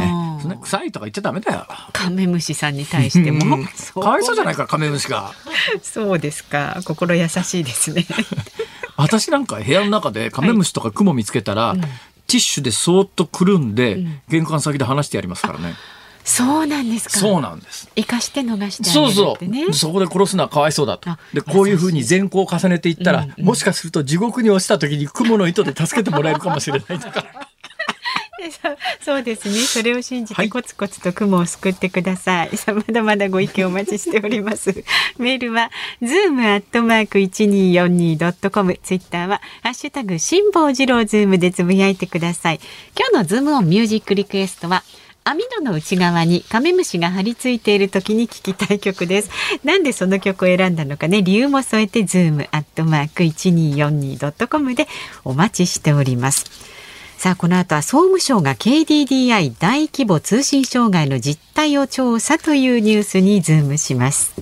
[0.61, 1.67] 臭いとか言っちゃダメだよ。
[1.93, 3.57] カメムシさんに対しても。
[3.57, 3.65] うん。
[3.93, 5.33] かわいそうじゃないかカメムシが
[5.81, 6.81] そうですか。
[6.85, 8.05] 心優しいですね。
[8.97, 11.81] 私なんか部屋の中でカメムシとかクモ見つけたら、うん。
[11.81, 14.21] ティッシュでそーっとくるんで、うん。
[14.29, 15.75] 玄関先で話してやりますからね。
[16.25, 17.17] そうなんですか。
[17.17, 17.89] そうなんです。
[17.95, 19.73] 生かして逃してあげるそうそう。
[19.73, 21.09] そこで殺すのはかわいそうだと。
[21.09, 23.45] あでこういうふうに善行を重ねていったら、うんうん。
[23.45, 27.25] もしかすると地獄に落ちた時にクモの糸で助けてもらえるかもしれないとか
[29.01, 29.55] そうですね。
[29.59, 30.45] それを信じはい。
[30.47, 34.83] てコツコツと雲を救ってください、さ あまだまだご意見お待ちしております。
[35.17, 35.71] メールは
[36.01, 42.59] zoom アットマーク 1242.com ツイッターはハッシュタグ辛坊治郎ズームでつぶやいてください。
[42.97, 44.83] 今日のズームオンミュージックリクエストは
[45.25, 49.29] 網戸の内側にカメムシが張り付いている時に聴きたい曲です。
[49.63, 54.87] なんでその曲を選んだのかね、理由も添えて、ズームアットマーク 1242.com で
[55.23, 56.68] お待ちしております。
[57.19, 64.33] さあ、この後は総務省が KDDI 大規模通信障害の実態を調査というニュースにズームします。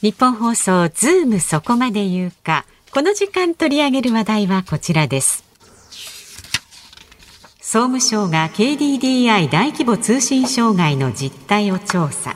[0.00, 2.66] 日本放送ズームそこまで言うか。
[2.90, 5.44] この時間取り上げる話題はこちらです。
[7.60, 12.34] 総務省が KDDI 大規模通信障害の実態を調査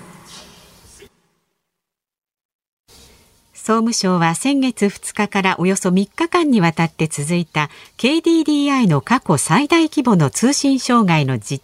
[3.70, 11.60] 総務省は先月2日からおよそ3日間にわたって続いた KDDI の過去最大規模の通信障害の事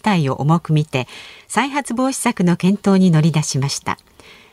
[0.00, 1.08] 態を重く見て
[1.48, 3.98] 再発防止策の検討に乗り出しました。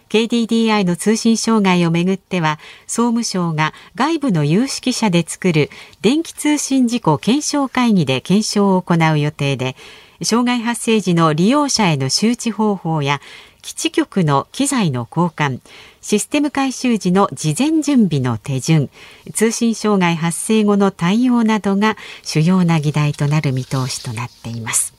[0.09, 5.69] KDDI の通信障害をめぐっては総務省が外部の有識者で作る
[6.01, 9.75] 電気通信事故検証会議で検証を行う予定で
[10.23, 13.21] 障害発生時の利用者への周知方法や
[13.61, 15.59] 基地局の機材の交換
[16.05, 18.91] システム改修時の事前準備の手順
[19.33, 24.94] 通信障害発生後の対応などが主要な議題となる見通しとなっています。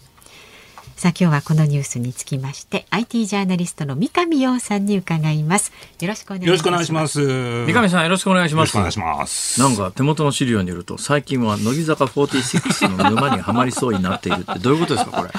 [0.96, 5.70] さあ今日はこのニュースにつきまして IT ジャーナリストの三上洋さんに伺います。
[6.00, 6.46] よろしくお願いします。
[6.46, 7.66] よろしくお願いします。
[7.66, 8.74] 三上さんよろしくお願いします。
[8.78, 9.60] お願いします。
[9.60, 15.30] なんか手元の資料によると最近は乃木坂46の沼にはまりそうになっているってどういうことですかこれ？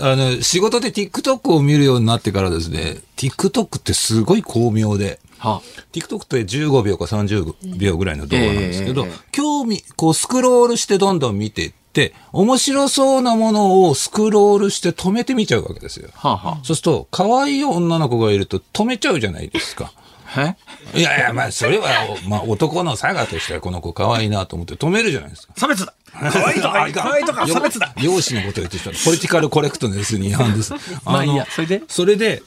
[0.00, 5.60] あの仕事で TikTok を見るようになってからですね TikTok ってすごい巧妙では。
[5.92, 16.10] TikTok って15秒か30秒ぐらいの動画なんですけど、ええ興味、こうスクロールしてどんどん見ていって、面白そうなものをスクロールして止めてみちゃうわけですよ。
[16.16, 19.92] あ、はあはそうすると、可愛い女の子がいると止めちゃうじゃないですか。
[20.94, 21.88] いやいや、まあ、それは、
[22.28, 25.54] まあ、男の差がとしてはこの子可愛いなと思って止めるじゃないですか。
[25.56, 30.74] 差別だ 可愛いとか可愛いとか差別だ容姿のことを言ってきたら、ポリティカルコレクトネスに違反です。
[31.06, 31.82] まあいいやのそれで？
[31.88, 32.42] それで、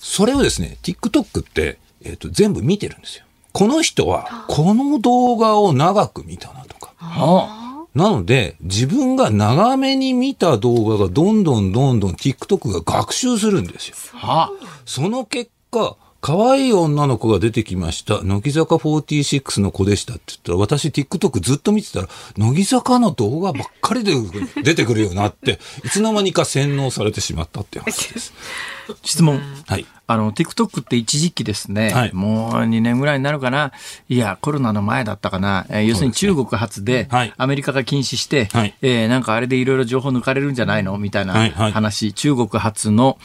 [0.00, 3.24] それをですね、TikTok って、えっ、と、全部見てるんですよ。
[3.52, 6.92] この人は、この動画を長く見たなとか。
[6.98, 7.65] は
[7.96, 13.96] なので、自分が長めに見た動画がどんどんどんどん TikTok が学習するんですよ。
[14.84, 18.20] その結果、可愛い女の子が出てきました。
[18.24, 24.12] 乃木坂46の子でしたって言ったら、私 TikTok ずっと見てたら、乃木坂の動画ばっかりで
[24.64, 28.32] 出てくるようになって、 いつの間にか洗脳されてしまったっていう話です。
[28.90, 29.86] あ 質問はい。
[30.08, 33.70] あの、TikTok って一時期ですね、はいもう2年ぐらいになるかな。
[34.08, 35.64] いや、コロナの前だったかな。
[35.68, 40.98] えー要するに中国発で、はいアメリカが禁止して、はいえーなんかあれでいろいろ情報抜かれるんじゃないの？
[40.98, 43.16] みたいなはいはい話、中国発の、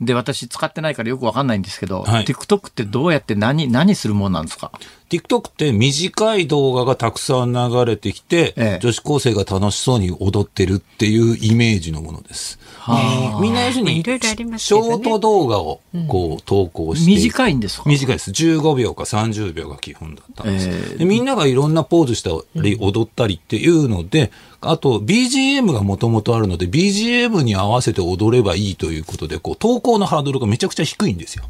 [0.00, 2.24] で、私使ってないからよくわかんないんですけど、はい。
[2.24, 4.70] TikTok ってどうやって何、何するもんなんですか？
[5.08, 12.58] TikTok って短い動画がたくさん流れてきて、ええ女子高生が楽しそうに踊ってるっていうイメージのものです。
[12.78, 17.84] はあみんな要するに、いろいろありますショート動画をこう投稿していく短いんですか？
[17.88, 18.30] 短いです。
[18.30, 20.68] 15秒か30秒が基本だったんです。
[20.68, 31.44] えーでみんながいろんなポーズしたり踊ったりっていうので、あと BGM がもともとあるので BGM に合わせて踊ればいいということで、こう投稿のハードルがめちゃくちゃ低いんですよ。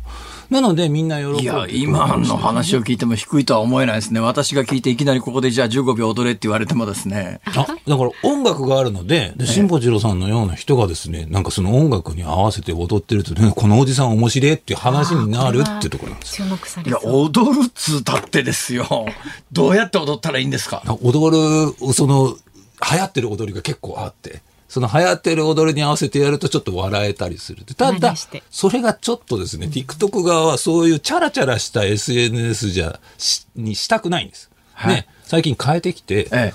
[0.51, 4.21] なのでみんな喜んでいや、今の話を聞いても低いとは思えないですね。
[4.21, 7.41] 私が聞いていきなりここでじゃあ15秒踊れって言われてもですね。
[7.45, 16.37] あ、だから音楽があるので、で、辛坊治郎さんのような人がですね、なんかその音楽に合わせて踊ってるとね、このおじさん面白いっていう話になるっていうところなんです。
[16.37, 19.07] 注目さいや、踊るっつうたってですよ。
[19.53, 20.83] どうやって踊ったらいいんですか？
[21.03, 22.35] 踊る、その、
[22.91, 27.65] 流行ってる踊りが結構あって、その流行ってる踊りに合わせてやるとちょっと笑えたりする。
[27.65, 28.15] ただ
[28.51, 34.51] それがちょっとですね、TikTok 側はそういうチャラチャラした SNS じゃ、しにしたくないんです。
[34.75, 36.53] はいね、最近変えてきて、え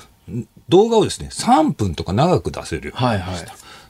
[0.70, 3.08] 動画をですね、3分とか長く出せるようにした。
[3.08, 3.46] はい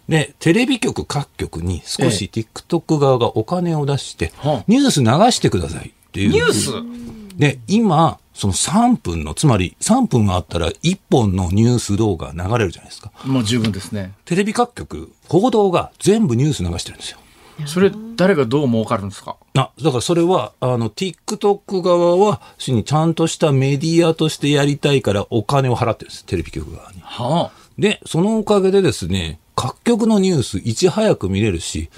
[0.09, 6.29] で、テレビ局各局に少し TikTok 側がお金を出して、はあニュース流してくださいっていう。
[6.29, 7.37] ニュース？
[7.37, 13.11] で、今、その3分の、つまり3分があったら1本のニュース動画流れるじゃないですか。
[13.25, 14.13] もう十分ですね。
[14.25, 17.19] テレビ各局、報道が全部ニュース流してるんですよ。
[17.67, 19.35] それ、誰がどう儲かるんですか？
[19.55, 26.99] あ、だからそれは、あの、TikTok 側は、しにちゃんとしたメディアとしてやりたいからお金を払ってるんです、テレビ局側に。
[27.01, 31.91] はで、そのおかげでですね、各局のニュース、いち早く見れるし、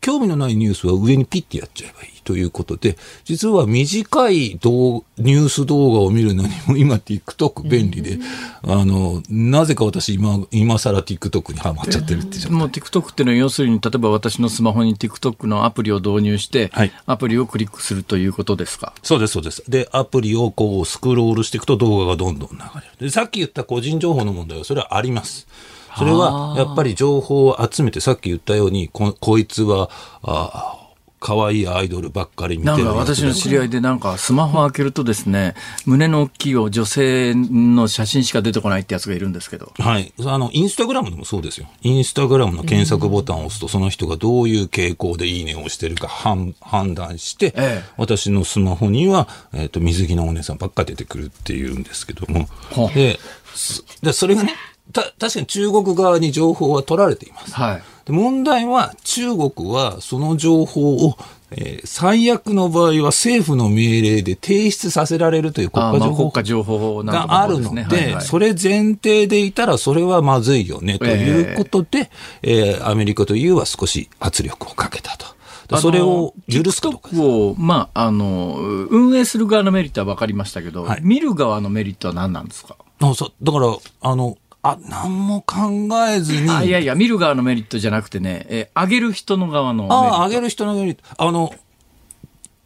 [0.00, 8.18] 興味のないニュースは上にピッてやっちゃえばいいということで、実は短い動ニュース動画を見るのにも今 TikTok 便利で、
[8.62, 12.52] あの、なぜか私今、今更 TikTok にハマっちゃってるってじゃあ。
[12.52, 18.92] もう TikTok っていうのは要するに、例えば私のスマホに TikTok のアプリを導入して、はいアプリをクリックするということですか？
[19.02, 19.64] そうです、そうです。
[19.68, 23.06] で、アプリをこうスクロールしていくと動画がどんどん流れる。
[23.06, 25.48] で、さっき言った個人情報の問題はそれはあります。
[25.96, 29.90] それはやっぱり情報を集めて、さっき言ったように、ここいつは、
[30.22, 30.78] あ
[31.22, 35.54] 可愛いアイドルばっかり見てるなんか私の知り合いでなんかスマホ開けるとですね、
[35.86, 39.72] 胸の大きい女性の写真しか出てこないってやつがいるんですけど。
[39.78, 40.12] はい。
[40.26, 41.68] あの、インスタグラムでもそうですよ。
[41.82, 52.90] インスタグラムの検索ボタンを押すと、その人がどういう傾向でいいねをしてるか判判断して、ええ私のスマホには、えっ、と、水着のお姉さんばっか出てくるっていうんですけどもは。
[52.90, 53.20] あで、
[53.54, 54.54] そでそれがね、
[54.92, 57.54] た確かに中国側に情報は取られています。
[57.54, 57.82] はい。
[58.04, 61.16] で問題は中国はその情報を、
[61.52, 72.10] えー最悪の場合は政府の命令で提出させられるという国家情報があるので、それ前提でいたらそれはまずいよねということで、
[72.42, 75.26] えーアメリカと EU は少し圧力をかけたと。
[75.68, 78.56] でそれを許すかかを、まあ、あの、
[78.90, 89.94] 運営する側のメリットは分かりましたけど、はい見る側のメリットは何なんですか、あそうだから、あの、あ、何も考えずに、あいやいや、見る側のメリットじゃなくてね、えー上げる人の側のメリット。
[89.94, 91.52] ああ、上げる人のメリット、あの、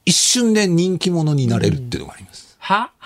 [0.04, 2.56] 一瞬で人気者になれるっていうのがあります。
[2.58, 2.90] は？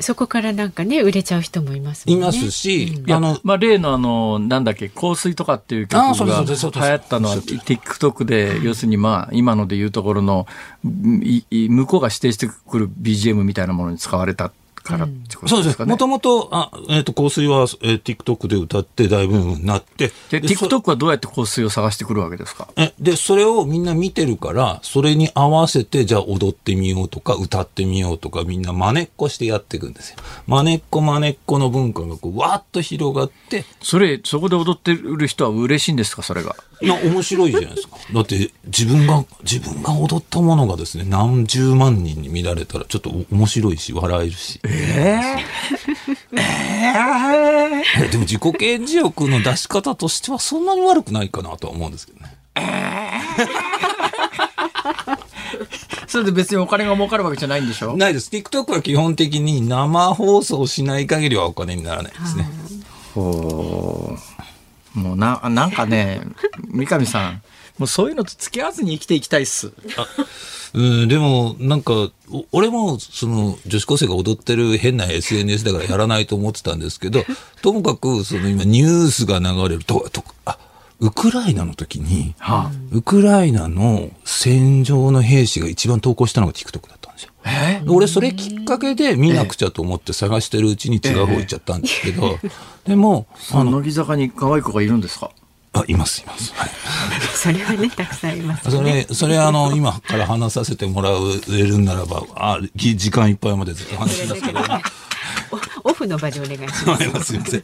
[0.00, 2.14] そこからなんかね売れちゃう人もいますね。
[2.14, 10.46] いますし、いやあの、まあ、例のあの、なんだっけ、香水とかっていう曲が流行ったのは、TikTok で、要するにまあ、今ので言うところの、
[11.22, 14.50] いい向こうが指定してくる BGM みたいなものに使われた
[14.82, 15.62] からってこそうで。
[15.62, 15.90] とですすかね。
[15.92, 22.68] もともと、あ、えっ、と、香水は、えー TikTok で歌って大ブームになって、で、でそ TikTok はどうやって香水を探してくるわけですか？
[22.76, 30.16] え、で、それをみんな見てるから、それに合わせて、じゃあ踊ってみようとか、歌ってみようとか、みんな真似っこしてやっていくんですよ。
[30.46, 36.22] 真似っこ真似っこの文化がこう、わーっと広がって、それ、そこで踊ってる人は嬉しいんですか？
[36.22, 36.56] それが。
[36.80, 37.96] いや、面白いじゃないですか。
[38.12, 44.58] だって、自分が、自分が踊ったものがですね、何十万人に見られたら、ちょっと面白いし、笑えるし。
[44.64, 45.36] ええ
[48.10, 52.36] でも自己顕示欲の出し方としてはそんなに悪くないかなとは思うんですけどね。
[56.06, 57.96] それで別にお金が儲かるわけじゃないんでしょ？
[57.96, 58.30] ないです。
[58.30, 62.46] TikTok は基本的に生放送しない限りはお金にならないですね。
[63.14, 64.14] ほ
[64.94, 64.98] う。
[64.98, 66.20] もうな、なんかね、
[66.68, 67.42] 三上さん、
[67.78, 69.72] もうそういうのと付き合わずに生きていきたいっす。
[70.74, 72.10] うん、でも、なんか、
[72.50, 77.24] 俺も、その、女子高生が踊ってる変な SNS だからやらないと思ってたんですけど、
[77.60, 80.58] ともかく、その今、ニュースが流れると、とあ、
[81.00, 87.32] ウクライナの時に、はあ、ウクライナの戦場の兵士が一番投稿したのが TikTok だったんですよ。
[87.44, 92.38] え俺それきっかけで見なくちゃと思って探してるうちに違う方行っちゃったんですけど、
[92.86, 95.32] でも、あの、乃木坂に可愛い子がいるんですか
[95.74, 96.52] あ、います、います。
[96.54, 96.70] はい。
[97.34, 99.06] それはねたくさんいますね。
[99.08, 104.60] れ、それあの、今から話させてもらえるんならば、あ、ぎ時間いっぱいまでずっと話しますけど、
[105.50, 107.24] おオフの場でお願いします。
[107.24, 107.62] すいません。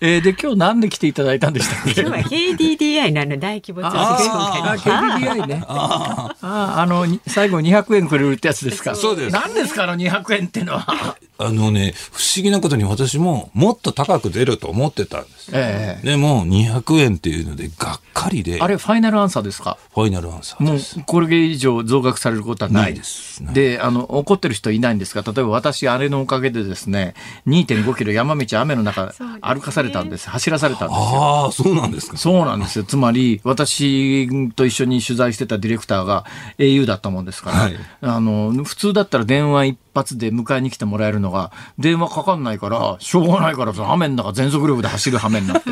[0.00, 2.00] えーで、今日なんで来ていただいたんでしたっけ？
[2.02, 5.64] 今日は KDDI のあの大規模調査あ、紹介 KDDI ね。
[5.68, 8.94] ああ、あの、に最後200円くれるってやつですか？
[8.96, 11.16] そうです何ですか、あの200円ってのは？
[11.38, 15.50] あのね、不思議なことに私ももっと高く出ると思ってたんです。
[15.52, 19.78] ええでも、200円っていうので、がっかりで、あれ、ファイナルアンサーですか？
[19.94, 22.82] ファイナルアンサーもうこれ以上増額されることはない。
[22.82, 27.14] ないですで、あの、怒ってる人いないんですが、例えば私、あれのおかげでですね、
[27.46, 30.28] 2.5キロ山道雨の中歩かされたんです。
[30.30, 31.02] 走らされたんですよ。
[31.02, 32.16] ああ、そうなんですか。
[32.16, 32.84] そうなんですよ。
[32.84, 36.24] つまり、私と一緒に取材してたディレクターが
[36.58, 45.70] au だったもんですから、はいああの、普通だったら電話一発で迎えに来てもらえるのが、電話かかんないから、しょうがないから、その雨の中全速力で走る羽目になって。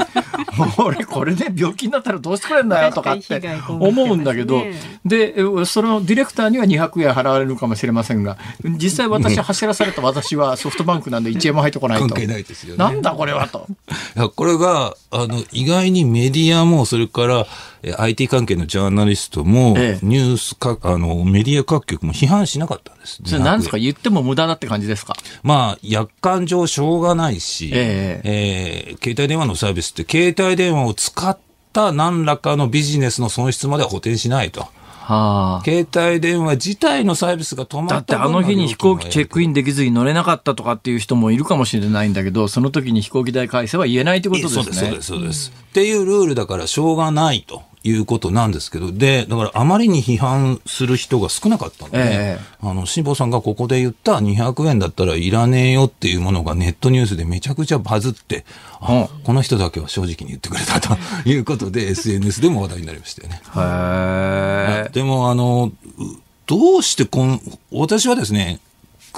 [0.78, 4.62] 俺、これで病気になったらどうしてくれんだよとかって思うんだけど、
[5.04, 12.08] で、えそのディレクターには200円払われるかもしれませんが、実際私走らされた私はソフトバンクなんで1円も入ってこないと。
[12.08, 13.66] 関係ないですよねなんだこれはと。
[14.16, 17.46] いやこれが、あの、意外にメディアも、それから、
[17.82, 23.20] え IT 関係のジャーナリストも、ええニュースか、あの、メディア各局も批判しなかったんです。
[23.24, 23.78] それ何ですか？
[23.78, 25.14] 言っても無駄だって感じですか？
[25.42, 31.38] まあ、約款上しょうがないし、ええー携帯電話のサービスって、携帯電話を使っ
[31.72, 34.60] た何らかのビジネスの損失までは補填しないと。
[35.02, 35.62] はあ。
[35.64, 44.62] 携帯電話自体のサービスが止まっただってあの日に飛行機チェックインできずに乗れなかったとかっていう人もいるかもしれないんだけど、その時に飛行機代返せは言えないってことですね。
[44.62, 45.52] そうです、そうです、そうです。
[45.70, 58.44] っていうルールだからしょうがないということなんですけど、で、だからあまりに批判する人が少なかったので、ええあの、辛坊さんがここで言った200円だったらいらねえよっていうものがネットニュースでめちゃくちゃバズって、
[58.80, 60.96] あこの人だけは正直に言ってくれたと
[61.28, 63.40] いうことで SNS でも話題になりましたよね。
[63.56, 64.90] へえ。
[64.92, 66.02] でも、あの、う
[66.46, 67.40] どうしてこん、
[67.72, 68.60] 私はですね、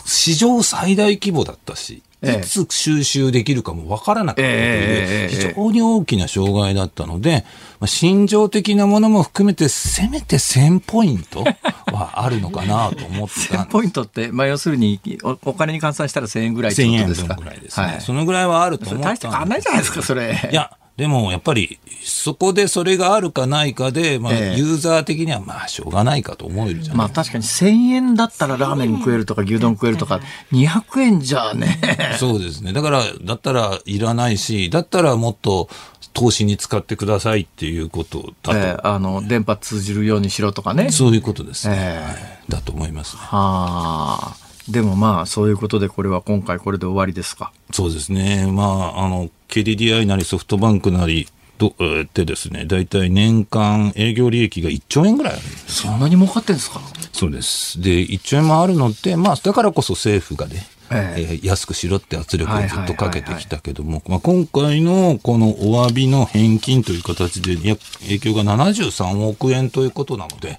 [0.06, 7.44] 史上最大規模だったし、ええいつ収集できるかもわからなかったという、ええ非常に大きな障害だったので、
[7.80, 11.44] まあ、心情的なものも含めて、せめて1000ポイント
[11.92, 17.34] はあるのかなと思ってた1000んポイントって、まあ、要するにおお金に換算したら1000円ぐらいって1000こと円ですか？
[17.34, 17.86] 分ぐらいですね。
[17.86, 18.00] はい。
[18.00, 20.50] そのぐらいはあると思ったん大して変わんないじゃないですか、それ。
[20.52, 20.70] いや、
[21.02, 30.20] でもやっぱりそこでそれがあるかないかで、まあ、ええユーザー的にはまあしょうがないかと思えるじゃないまあ確かに1000円だったらラーメン食えるとか牛丼食えるとか、
[30.52, 31.80] 200円じゃね。
[32.20, 32.72] そうですね。
[32.72, 35.68] だから、だったらいらないし、だったらもっと
[36.12, 40.92] 投資に使ってくださいっていうことだと、えーあの、電波通じるようにしろとかね。
[40.92, 43.22] そういうことですね、ええはいだと思いますね。
[43.22, 44.41] はあ。
[44.68, 47.52] でもまあ、そういうことでこれは今回これで終わりですか。
[47.72, 48.46] そうですね。
[48.50, 48.64] ま
[48.96, 55.82] あ、あの、KDDI なりソフトバンクなり、と、えーってですね、大体年間営業利益が1兆円ぐらいあるんです。
[55.82, 56.80] そんなに儲かってんですか？
[57.12, 57.80] そうです。
[57.80, 67.56] で、1兆円もあるのって、まあ、だからこそ政府がね、えええー安くしろって圧力をずっとかけてきたけども、まあ、今回のこのお詫びの返金という形で、
[68.00, 70.58] 影響が73億円ということなので、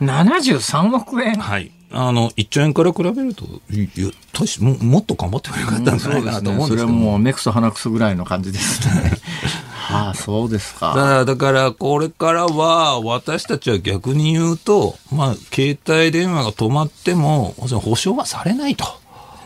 [0.00, 1.70] 73億円はい。
[1.90, 3.44] あの、1兆円から比べると、
[4.60, 6.92] ももっと頑張ってもよかったんじゃないかなと思うんそれはですけども。
[7.12, 9.12] もう目くそ鼻くそぐらいの感じですね。
[9.72, 11.24] はあ、そうですだか。
[11.24, 18.84] だからこれからは、私たちは逆に言うと、まあ、携帯電話が止まっても、保証はされないと。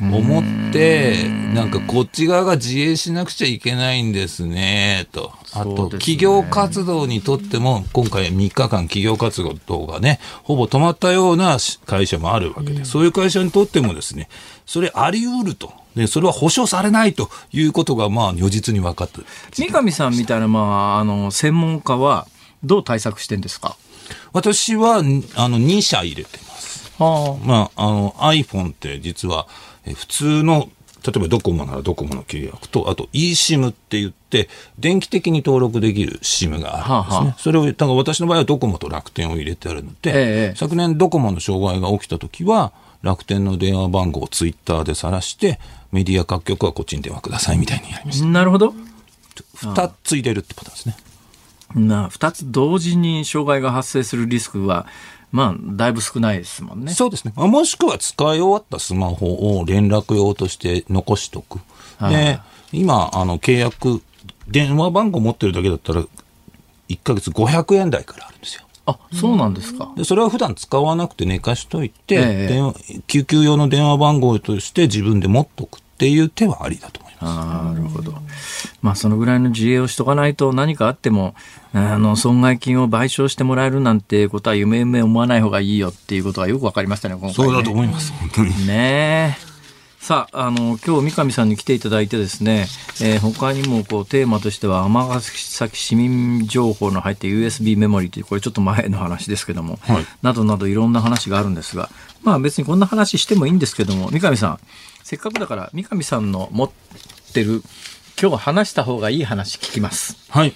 [0.01, 5.33] 思って、なんかこっち側が自衛しなくちゃいけないんですね、と。
[5.53, 14.29] あと、企業活動にとっても、今回3日間企業活動がね、ほぼ止まったような会社もあるわけで、そういう会社にとってもですね、
[14.67, 15.73] それあり得ると。
[15.97, 19.21] で、それは保証されないということが、まあ、如実に分かった。
[19.53, 22.27] 三上さんみたいな、まあ、あの、専門家は、
[22.63, 23.77] どう対策してんですか？
[24.33, 26.93] 私は、んあの、2社入れてます。
[27.03, 29.49] はまあ、あの iPhone って実は
[29.87, 30.69] え普通の
[31.05, 42.73] 例えばドコモならドコモの契約とあと eSIM って言って電気的に登録できる SIM があるんですね、はあはあそれをだから私の場合はドコモと楽天を入れてあるので、ええ昨年ドコモの障害が起きた時は
[43.03, 45.59] 楽天の電話番号をツイッターで晒して
[45.91, 48.27] メディア各局はこっちに電話くださいみたいにやりましあ。
[48.27, 48.75] なるほど。
[49.75, 50.97] た2つ入れるってパターンですね
[51.75, 54.87] な二つ同時に障害が発生するリスクは、
[55.33, 56.93] まあ、だいぶ少ないですもんね。
[56.93, 57.33] そうですね。
[57.37, 61.61] まあもしくは使い終わったスマホを連絡用として残しとく。
[61.99, 62.41] はいで、
[62.73, 64.03] 今、あの、契約、
[64.49, 66.05] 電話番号持ってるだけだったら、
[66.89, 68.63] 1ヶ月500円台からあるんですよ。
[68.87, 69.93] あ、そうなんですか。
[69.97, 77.10] で、それは普段使わなくて寝かしといて、ええ救急用の電話番号として自分で持っとくっていう手はありだと思います。
[77.21, 78.15] なるほど。
[78.83, 81.35] まあ、そのぐらいの自衛をしとかないと何かあっても、
[81.73, 87.35] あの、損害金を賠償してもらえるなんてことは夢夢思わない方がいいよっていうことがよくわかりましたね、今回、ね。
[87.35, 88.67] そうだと思います、本当に。
[88.67, 89.51] ねえ。
[90.01, 92.67] さあ、あの、今日三上さんに来ていただいてですね、
[93.03, 101.91] えー他にもこうテーマとしては、尼崎市民情報の入って USB メモリーという、これちょっと前の話ですけども、はいなどなどいろんな話があるんですが、
[102.23, 104.59] まあ別にこんな話してもいいんですけども、三上さん、
[105.03, 106.71] せっかくだから三上さんの持っ
[107.33, 107.63] てる、
[108.21, 110.17] 今日話した方がいい話聞きます。
[110.29, 110.55] はい。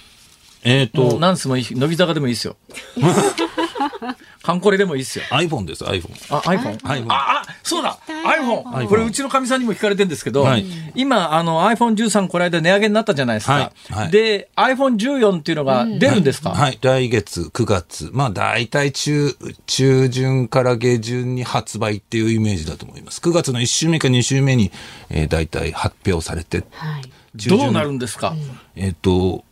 [0.63, 2.55] えっ、もうと、何すもいいし、乃木坂でもいいですよ。
[4.41, 5.25] カンコレでもいいですよ。
[5.29, 6.11] iPhone です、iPhone。
[6.29, 6.77] あ、iPhone?
[6.79, 8.87] iPhone あ、あ、そうだ !iPhone!
[8.87, 10.65] これうちのかみさんにも聞かれてるんですけど、はい
[10.95, 13.53] 今、あの iPhone13 この間値上げになったじゃないですか。
[13.53, 18.09] はいはいで、iPhone14 っていうのが出るんですか、はい、来月9月。
[18.13, 23.19] まあ大体中、中旬から下旬に発売っていうイメージだと思います。
[23.21, 24.71] 9月の1週目か2週目に、
[25.09, 27.03] えー、大体発表されて、はい。
[27.47, 28.33] どうなるんですか、
[28.75, 29.43] えっ、と、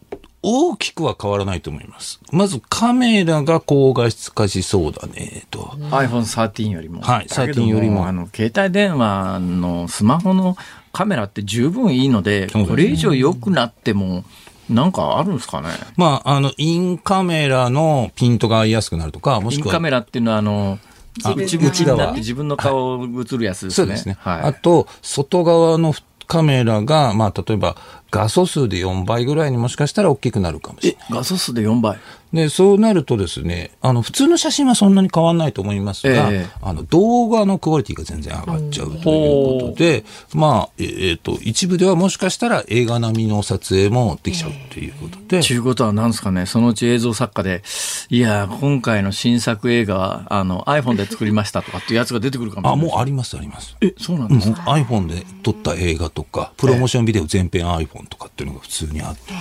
[0.44, 2.20] 大きくは変わらないと思います。
[2.32, 5.60] まずカメラが高画質化しそうだね、と。
[5.90, 7.02] iPhone13 よりも。
[7.02, 10.58] はいだけど13よりもあの、携帯電話のスマホの
[10.92, 14.26] カメラって十分いいので、ですねこれ以上良くなっても、
[14.70, 15.70] なんかあるんですかね？
[15.96, 20.78] まあ、あの、インカメラのピントが合いやすくなるとか、もしくはインカメラっていうのは、あの、
[21.24, 23.72] あ内向きになって自分の顔映るやつですね。
[23.72, 24.18] そうですね。
[24.20, 24.42] はい。
[24.42, 25.94] あと、外側の
[26.28, 27.76] カメラが、まあ、例えば
[28.14, 31.08] 画素数で4倍ぐらいにもしかしたら大きくなるかもしれない。
[31.10, 31.98] 画素数で4倍。
[32.32, 40.04] で、そうなるとですね、あの、普通の写真はそんなに変わらないと思いますが、ええあの、動画のクオリティが全然上がっちゃうということで、
[40.34, 47.62] まあ、えーと、一部ではもしかしたら映画並みの撮影もできちゃうということで、ちゅうことは何ですかね、そのうち映像作家で、
[48.10, 52.90] いや、今回の新作映画は、あの、iPhone で作りましたとかっていうやつが出てくるかもしあ、れない。
[52.92, 53.78] もうあります、あります。
[53.82, 59.34] え、そうなんですか、iPhone で撮った映画とか、プロモーションビデオ全編 iPhone とかっていうのが普通にあって。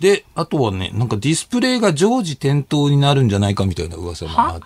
[0.00, 4.60] で、あとはね、なんかディスプレイが常時点灯になるんじゃないかみたいな噂もあっ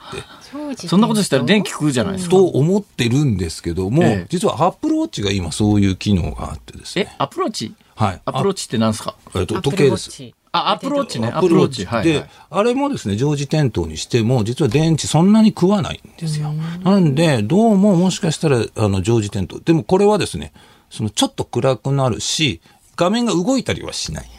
[0.74, 0.88] て。
[0.88, 2.30] そんなことしたら電気食うじゃないですか。
[2.30, 8.20] と思ってるんですけども、ええ実は Apple Watch が今そういう機能があってですえね。、アプローチはい。
[8.24, 9.14] アプローチって何ですか？
[9.34, 10.10] えっと、時計です。
[10.50, 11.28] あ、アプローチね。
[11.28, 11.84] アアップルウォッチ。
[11.84, 12.06] プローチ。
[12.06, 16.54] はい、はでい。、あれもですね、常時点灯にしても、実は電池そんなに食わないんですよ。
[16.84, 19.60] なんで、どうももしかしたら、あの、常時点灯。
[19.60, 20.52] でもこれはですね、
[20.88, 22.62] そのちょっと暗くなるし、
[22.98, 24.30] 画面が動いたりはしない。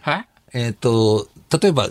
[0.00, 0.28] はい？
[0.54, 1.28] えっ、と、
[1.62, 1.88] 例えば、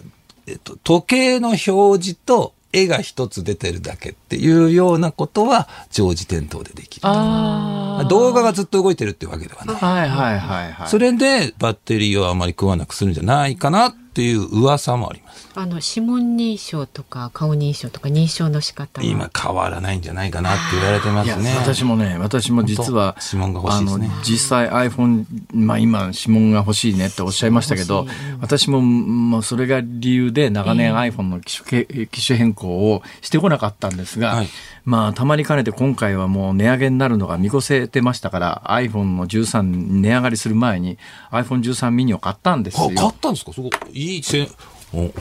[0.48, 1.62] えっ、と、時計の表
[2.04, 7.02] 示と絵が一つ出てるだけっていうようなことは常時点灯でできる。
[7.04, 9.76] あ動画がずっと動いてるってわけではない。
[9.76, 10.88] はいはいはいはい。
[10.88, 15.50] それでバッテリーをあまり食わなくするんじゃないかなっていう噂もあります。
[15.56, 21.56] あの指紋認証とか顔認証とか認証の仕方は今変わらないんじゃないかなって言われてまいやすね。
[21.58, 28.06] 私もね、私も実は、指紋が欲しいですね実際 iPhone、まあ今、指紋が欲しいねっておっしゃいましたけど、
[28.42, 34.48] 私も、もうそれが理由で長年 iPhone の機種,け、機種変更をしてこなかったんですが、はい。
[34.86, 39.62] まあ、たまにかねて今回はもう値上げになるのが見越せてましたから、iPhone の13
[40.02, 40.98] 値上がりする前に
[41.32, 43.14] iPhone13 ミニを買ったんですか買っよ。
[43.22, 43.54] たんですか？
[43.54, 44.18] そこ、い。
[44.18, 44.50] いせ、
[44.94, 45.12] お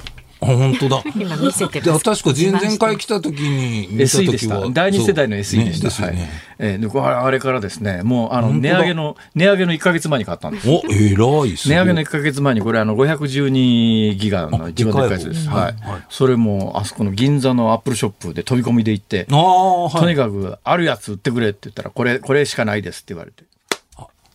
[0.40, 1.02] あ、本当だ。
[1.16, 4.68] 今見せてでます確か前々回来た時に見た SE 時はでした。
[4.70, 5.84] 第二世代の SE でした。
[5.84, 6.30] ねですよね。
[6.60, 10.68] えーであれからですね、もうあの値上げの、値上げの1ヶ月前に買ったんです。
[10.68, 15.48] お、偉いっす値上げの1ヶ月前に、これ、あの、512ギガの一番でかいやつです。
[15.48, 16.02] はいはい。
[16.08, 19.92] それも、あそこの銀座のアップルショップで飛び込みで行って、ああ、はい。
[19.92, 23.44] とにかく、あるやつ売ってくれって言ったら、これ、これしかないですって言われて。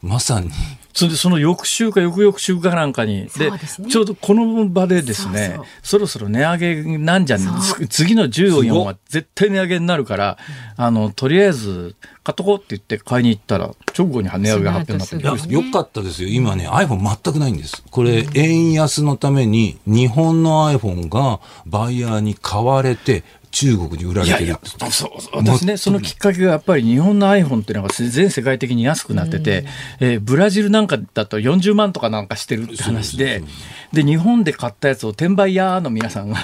[0.04, 0.52] まさに。
[0.94, 3.52] それで、その翌週か翌々週かなんかに、で
[3.90, 7.88] ちょうどこの場でですね、そろそろ値上げなんじゃんそう。
[7.88, 10.38] 次の14すごは絶対値上げになるから、
[10.76, 16.30] あの、とりあえず、買っとこうって言って買いに行ったら、直後に値上げが発表になってよかったですよ。
[16.30, 17.82] 今ね、iPhone 全くないんです。
[17.90, 23.24] これ、円安のために、日本の iPhone がバイヤーに買われて、
[23.54, 29.66] 中国に売られてるそうそう私ね、そのきっかけがやっぱり日本の iPhone っていうのが全世界的に安くなってて、
[30.00, 33.44] えーブラジルなんかだと40万とかなんかしてるって話で、
[33.92, 36.38] で、日本で買ったやつを転売屋の皆さんが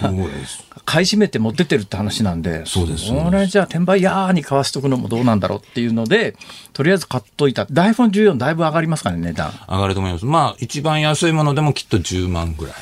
[0.86, 6.36] 買い占めて持ってってるって話なんで、そうですそれじゃあ転売屋に買わしとくのもどうなんだろうっていうので、
[6.74, 7.66] とりあえず買っといた。
[7.66, 9.52] で iPhone14 だいぶ上がりますかね、値段。
[9.68, 10.26] 上がると思います。
[10.26, 12.76] まあ、一番安いものでもきっと10万ぐらい。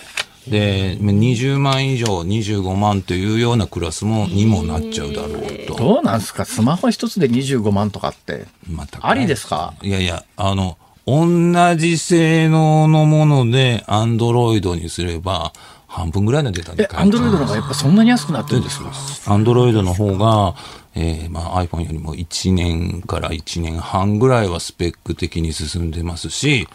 [0.50, 5.76] で、20万以上、25万というようなクラスも、にもなっちゃうだろうと。
[5.76, 6.46] どうなんですか？
[6.46, 8.46] スマホ一つで25万とかって。
[8.70, 9.12] まあ高い。
[9.12, 9.74] ありですか？
[9.82, 15.54] いやいや、あの、同じ性能のもので、アンドロイドにすれば、
[15.88, 18.92] 半分ぐらいのデータでえ、アンドロイドの方がやっぱそんなに安くなってるんですか？
[19.34, 20.54] アンドロイドの方が、
[20.96, 26.68] えーまあ、iPhone よりも1年から1年半ぐらいはスペック的に進んでますし、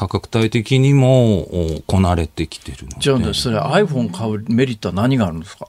[0.00, 1.40] 価格帯的にも
[1.76, 2.96] おこなれてきてるので。
[3.00, 5.68] じゃあ、それ iPhone 買うメリットは何があるんですか？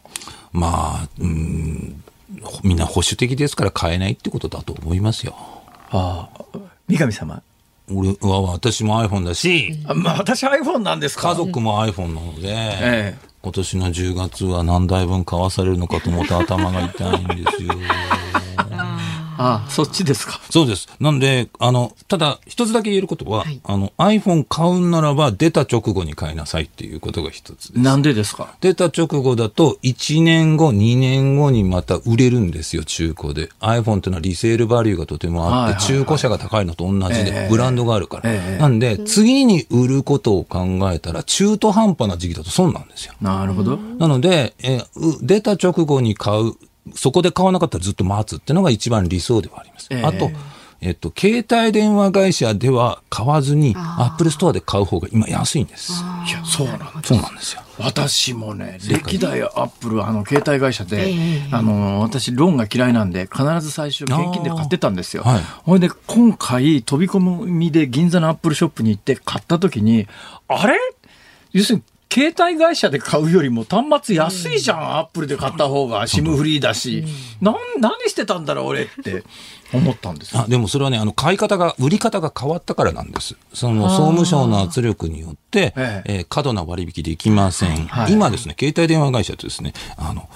[0.53, 2.01] まあ、うん、
[2.63, 5.35] みんな保守的ですから買えないってことだと思いますよ。
[5.89, 6.45] ああ、
[6.87, 7.41] 三上様。
[7.93, 11.29] 俺は、私も iPhone だし、あまあ、私 iPhone なんですか？
[11.31, 17.73] 家族も iPhone なので、ええ今年の10月は何台分買わされるのかと思って頭が痛いんですよ。
[19.41, 20.39] ああ、そっちですか。
[20.49, 20.87] そうです。
[20.99, 27.79] なんで、あの、ただ、一つだけ言えることは、はいあの、iPhone 買うんならば、出た直後に買いなさいっていうことが一つです。
[27.79, 28.53] なんでですか？
[28.61, 33.49] 出た直後だと、1年後、2年後にまた売れるんですよ、中古で。
[33.61, 38.23] iPhone っていうのはリセールバリューがとてもあって、はいはいはい中古車が高いのと同じえでえ、ブランドがあるから。
[38.25, 43.13] ええなんで、次に売ることを考えたら、中途半端な時期だと損なんですよ。
[43.21, 43.77] なるほど。
[43.97, 46.53] なので、えーう出た直後に買う、
[46.95, 49.87] そこで買わなかったらずっと待つっていうのが一番理想ではあります。
[49.91, 50.31] ええあと、
[50.83, 55.91] えっと、携帯電話会社では買わずに、アップルストアで買う方が今安いんです。
[56.27, 56.91] いや、そうなんだ。
[57.03, 57.61] そうなんですよ。
[57.77, 65.21] 私もね、歴代アップル、あの、携帯会社で、ええあの、私、ローンが嫌いなんで、必ず最初、現金で買ってたんですよ。
[65.23, 70.07] あーはいで、今回、飛び込みで銀座のアップルショップに行って買った時に、
[70.47, 70.73] あれ？
[71.51, 77.05] 要するに、携帯会社で買うよりも端末安いじゃん、アップルで買った方が、シムフリーだし、
[77.39, 79.23] なん、何してたんだろう、俺って。
[79.73, 80.41] 思ったんですよ。
[80.41, 83.37] あでもそれはね、あの、買い方が、売り方が変わったからなんです。
[83.53, 86.19] その、総務省の圧力によって、ええ。
[86.19, 87.87] ー過度な割引できません。
[87.87, 88.13] はい。
[88.13, 90.27] 今ですね、携帯電話会社とですね、あの、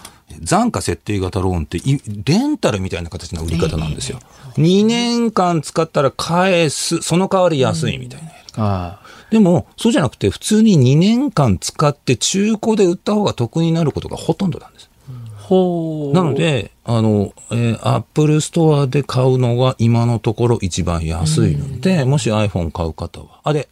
[0.41, 4.19] 残価設定型ローンってい、レンタルみたいな形の売り方なんですよ。
[4.57, 8.63] 2年間使ったら返す、その代わり安いみたいなやり方。
[8.63, 9.04] あ
[9.35, 14.89] でも、そうじゃなくて、普通に2年間使って中古で売った方が得になることがほとんどなんです。
[16.11, 16.13] う。
[16.13, 23.67] なので、あの、えー、アップルストアで買うのが今のところ一番安いので、もし iPhone 買う方は、あれ、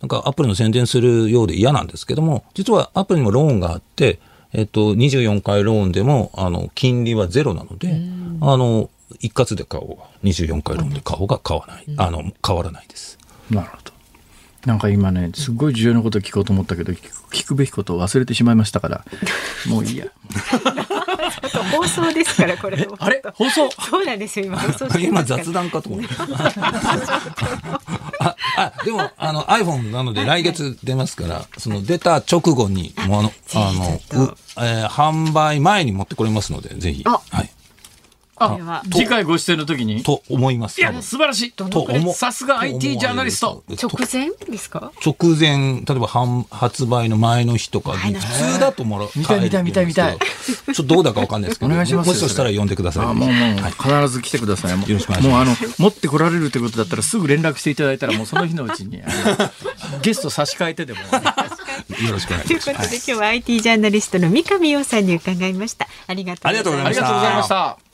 [0.00, 4.18] なんかアップルの宣伝するようで嫌なんですけども、実はアップルにもローンがあって、
[4.52, 8.00] えっと、24回ローンでも、あの、金利はゼロなので、
[8.40, 8.90] あの、
[9.20, 13.16] 一括で買おうが、24回ローンで買おうが買わない、あの、変わらないです。
[13.48, 13.93] なるほど。
[14.66, 19.04] なんか今ね、すごい重要なこと聞こうと思ったけど、聞くべきことを忘れてしまいましたから、
[19.68, 20.06] もういいや。
[21.72, 23.22] 放送ですからこれ あれ？
[23.34, 23.70] 放送？
[23.70, 26.24] そうなんですよ今放送して今雑談かと思った。
[28.20, 34.00] あ、あ、でも、あの、iPhone なので来月出ますから、その出た直後に、もうあの、あの、
[34.58, 37.02] えー販売前に持ってこれますので、ぜひ。
[37.06, 37.50] あはい。
[38.34, 40.02] これは次回ご出演の時に？
[40.02, 40.80] と思います。
[40.80, 41.52] いや、素晴らしい。
[41.52, 43.62] と思さすが IT ジャーナリスト。
[43.76, 44.92] と直前ですか？
[45.04, 53.06] 直前、例えば販発売の前の日とか普通だともら見たい見たい見たい見たいちょっとどうだかわかんないですけど、お願いしますよもしそしたら呼んでください。
[53.06, 54.76] あもうもう、必ず来てください。
[54.76, 59.00] もうよろしくお願いしもうあますの、持ってこられるってことだったらすぐ連絡していただいたらもうその日のうちに、
[60.02, 60.98] ゲスト差し替えてでも。
[62.06, 62.70] よろしくお願いといします。
[62.70, 67.93] うことで、今日は IT ジャーナリストの三上洋さんに伺いましたありがとうありがとうございましたありがとうございました。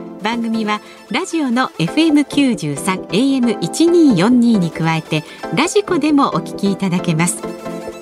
[0.21, 5.23] 番組はラジオの FM93 AM1242 に加えて
[5.55, 7.41] ラジコでもお聞きいただけます。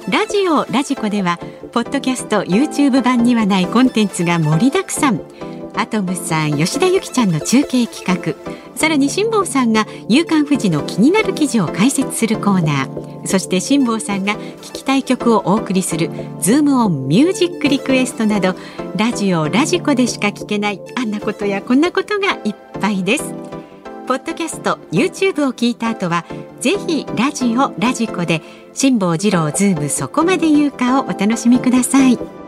[0.10, 1.40] ラジオラジコでは
[1.72, 5.22] ポッドキャスト YouTube 版にはないコンテンツが盛りだくさん。
[5.76, 8.69] アトムさん吉田由紀ちゃんの中継企画。
[8.80, 16.10] さらに辛坊さんが「夕刊フジ」の気になる記事を解説するコーナーそして辛坊さんが聞きたい曲をお送りする
[16.40, 18.56] 「ズームオンミュージックリクエストなど
[18.96, 23.34] ラジオラジコでしか聞けないあんなことやこんなことがいっぱいです。
[24.08, 26.26] ポッドキャスト YouTube を聞いた後は
[26.62, 28.42] ぜひラジオラジコで
[28.74, 32.39] 辛坊治郎ズームそこまで言うかをお楽しみください。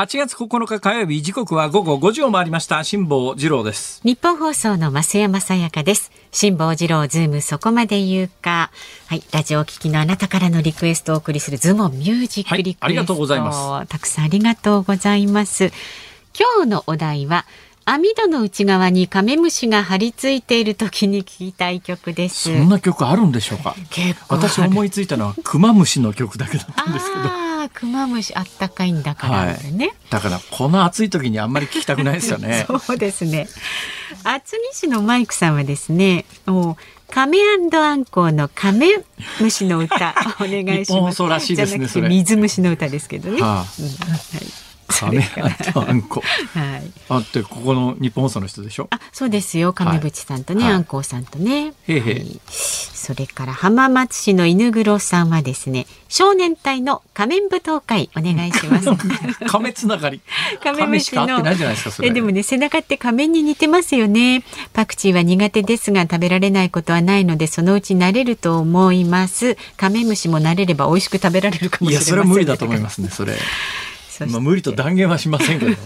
[0.00, 6.10] 8月9日火曜日時刻は午後5時を回りました辛坊治郎ですニッポン放送の増山さやかです。
[6.32, 8.70] 辛坊治郎ズームそこまで言うか。
[9.08, 15.70] はい、ラジオをお聞きのあなたからのリクエストをお送りするズームミュージックリクエスト、はいありがとうございまたくさんありがとうございます。
[16.34, 17.44] 今日のお題は
[17.84, 22.44] 網戸の内側にカメムシが張り付いている時に聞きたい曲です。
[22.44, 23.76] そんな曲あるんでしょうか？
[24.30, 29.92] 私思いついたのはクマムシの曲だけだったんですけどああ、クマムシあったかいんだからね。
[30.10, 33.48] だからこの暑い時にあんまり聞きたくないですよね そうですね。
[34.24, 38.88] 厚木市のマイクさんはですね、もうカメアンコウのカメ
[39.40, 41.22] ムシの歌お願いし日本放ます。
[41.22, 43.40] 送らしいですね水虫の歌ですけどね。
[43.40, 45.22] はあうんはいカメ
[45.72, 46.22] とあんこ。
[46.54, 46.92] はい。
[47.08, 48.88] あってここの日本放送の人でしょ？
[48.90, 49.72] あ、そうですよ。
[49.72, 50.72] 亀渕さんとね、はい。
[50.74, 51.72] あんこうさんとね。
[51.86, 52.02] へいへい。
[52.02, 52.40] はい。
[53.00, 58.88] それから浜松市の犬黒さんはですね、少年隊の仮面舞踏会お願いします。
[59.48, 60.20] カメつながり。
[60.62, 62.08] カメカメムシのしか合ってないじゃないですかそれ。
[62.08, 64.44] えでもね背中って仮面に似てますよね。
[64.74, 69.56] パクチーは苦手ですが食べられないことはないのでそのうち慣れると思います。
[69.76, 72.14] カメムシも慣れれば美味しく食べられるかもしれません。
[72.14, 73.36] いやそれは無理だと思いますねそれ
[74.26, 75.72] まあ無理と断言はしませんけど。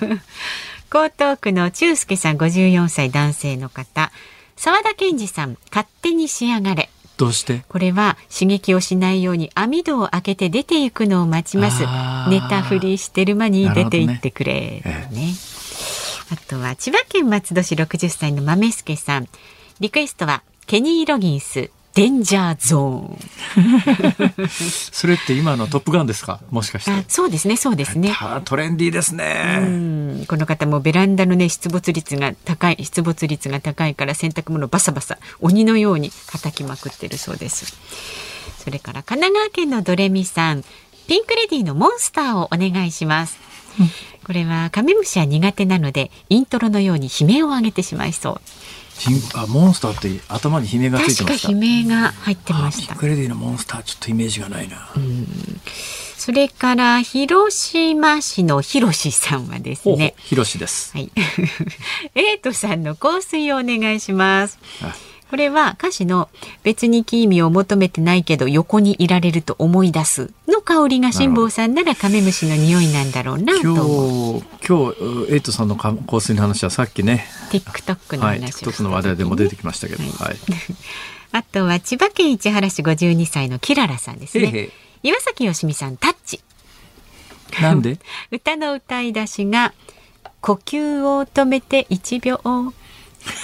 [0.95, 4.12] 江東区の中介さん54歳男性の方。
[4.57, 6.91] 沢田健二さん勝手に仕上がれ。
[7.16, 7.64] どうして？
[7.68, 11.82] これは刺激をしないように網戸を開けて出ていくのを待ちます。
[12.28, 15.09] 寝たふりしてる間に出て行ってくれ、ね。
[15.11, 15.35] ね。
[16.30, 19.28] あとは千葉県松戸市60歳の豆助さん。
[19.80, 23.16] リクエストはケニー・ロギンスデンジャーゾ
[24.90, 26.40] それって今のトップガンですか？
[26.51, 27.05] もしかして。
[27.09, 28.12] そうですねそうですね。
[28.12, 30.26] たトレンディーですうねん。
[30.26, 37.76] この方もベランダのね出没率が高い出没率が高いから洗濯物バサバサ鬼のように叩きまくってるそうです。
[38.59, 40.64] それから神奈川県のドレミさん。
[41.07, 43.38] ピンクレディーのモンスターをお願いします。
[44.24, 48.40] これはカメムシは苦手なのでイントロのように悲鳴を上げてしまいそう
[49.34, 51.53] あモンスターって頭に悲鳴がついて確かました。
[51.53, 52.95] 悲鳴が入ってました。
[52.95, 54.88] クレディーのモンスターちょっとイメージがないな、
[56.16, 60.14] それから広島市のひろしさんはですね。
[60.18, 60.92] ヒロシです。
[60.97, 61.11] はい。
[62.14, 64.59] エイトさんの香水をお願いします。
[64.82, 64.95] あ。
[65.31, 66.29] これは歌詞の
[66.62, 74.41] 別にキーミを求めてないけど横にいられると思い出すの香りが辛坊さんならカメムシの匂いなんだろうなと今思う。
[74.41, 74.93] 日今
[75.27, 77.27] 日エイトさんの香水の話はさっきね。
[77.51, 80.37] TikTok のはい話をした時 TikTok の話題でも出てきましたけど、はい。
[81.33, 84.45] あとは千葉県市原市52歳のキララさんですね。
[84.47, 84.70] へいへ
[85.03, 86.37] 岩崎よしみさんタッチ。
[86.37, 87.99] いなんで？
[88.31, 89.72] 歌の歌い出しが
[90.41, 92.41] 呼吸を止めて1秒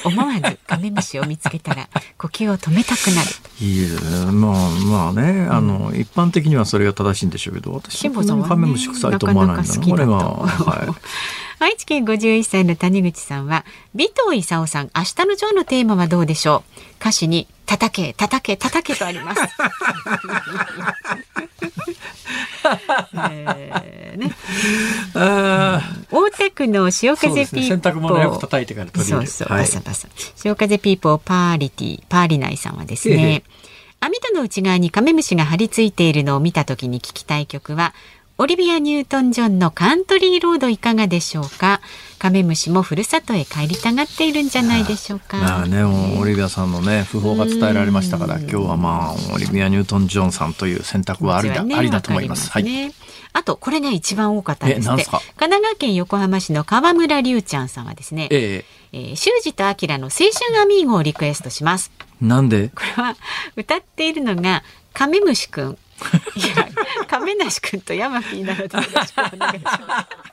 [0.04, 3.28] 思わずカメムシを見つけたら呼吸を止めたくなる。
[3.60, 3.88] いい
[4.32, 9.86] まあまあね、あの一般的にはそれが正しいんでしょうけど、私はねカメムシ臭いと思わないんだな。
[9.86, 10.32] これが、なかな
[10.72, 10.88] はい。
[11.62, 16.80] 愛知県51歳の谷口さんは尾藤勲さん明日のジョーのテーマはどうでしょう？
[17.00, 19.40] 歌詞に叩け叩け叩けとあります。
[23.30, 24.32] えーね、
[25.14, 27.62] あ大田区の潮ーそうですね。
[27.62, 29.30] 風ピー洗濯物をよく叩いてから取り入れる。
[29.30, 30.08] そうそう、はいバサバサ。
[30.34, 33.44] 潮風ピーポーパーリティ、パーリナイさんはですええね、
[34.00, 37.94] 網戸の内側にカメムシが張り付いているのを見たときに聞きたい曲は、
[38.40, 41.82] オリビア・ニュートン・ジョンのカントリーロードいかがでしょうか？
[42.18, 45.36] カメムシもふるさとへ帰りたがっているんじゃないでしょうか？
[45.36, 45.82] まあね、
[46.18, 52.50] オリビアさんのね、訃報が伝えられましたから、今日はまあ、オリビア・ニュートン・ジョンさんという選択はありだ、ねありだと思います。
[52.50, 52.62] はい。
[52.62, 52.94] わかりね
[53.34, 54.96] あと、これが一番多かったんです神
[55.36, 58.64] 奈川県横浜市の川村隆ちゃんさんはですね、え
[58.94, 61.92] えー、修二と明の青春アミーゴをリクエストします。
[62.22, 62.70] えなんで？
[62.70, 63.16] これは
[63.56, 64.62] 歌っているのが
[64.94, 65.78] カメムシくん。
[66.36, 66.68] いや、
[67.06, 70.30] カメナシくんとヤマピーなのでよろしくお願いします。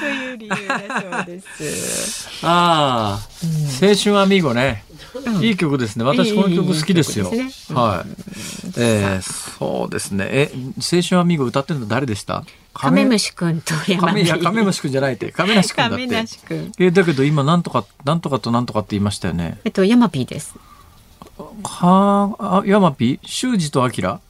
[0.00, 2.28] という理由だそうです。
[2.42, 3.28] ああ、
[3.82, 4.84] 青春アミーゴね。
[5.40, 6.04] いい曲ですね。
[6.04, 7.30] 私この曲好きですよ。
[7.74, 8.08] はい。
[8.78, 10.28] えー、そうですね。
[10.30, 12.44] え、青春アミーゴ歌ってるの誰でした？
[12.74, 13.98] カメムシくんとヤマピー。
[13.98, 15.32] カメいや、カメムシくんじゃないって。
[15.32, 16.04] カメナシくんだって。
[16.78, 19.58] え、だけど今なんとか、なんとかとなんとかって言いましたよね。
[19.64, 20.54] えっと、ヤマピーです。
[21.64, 23.26] はあ、ヤマピー？
[23.26, 24.20] 修二とアキラ？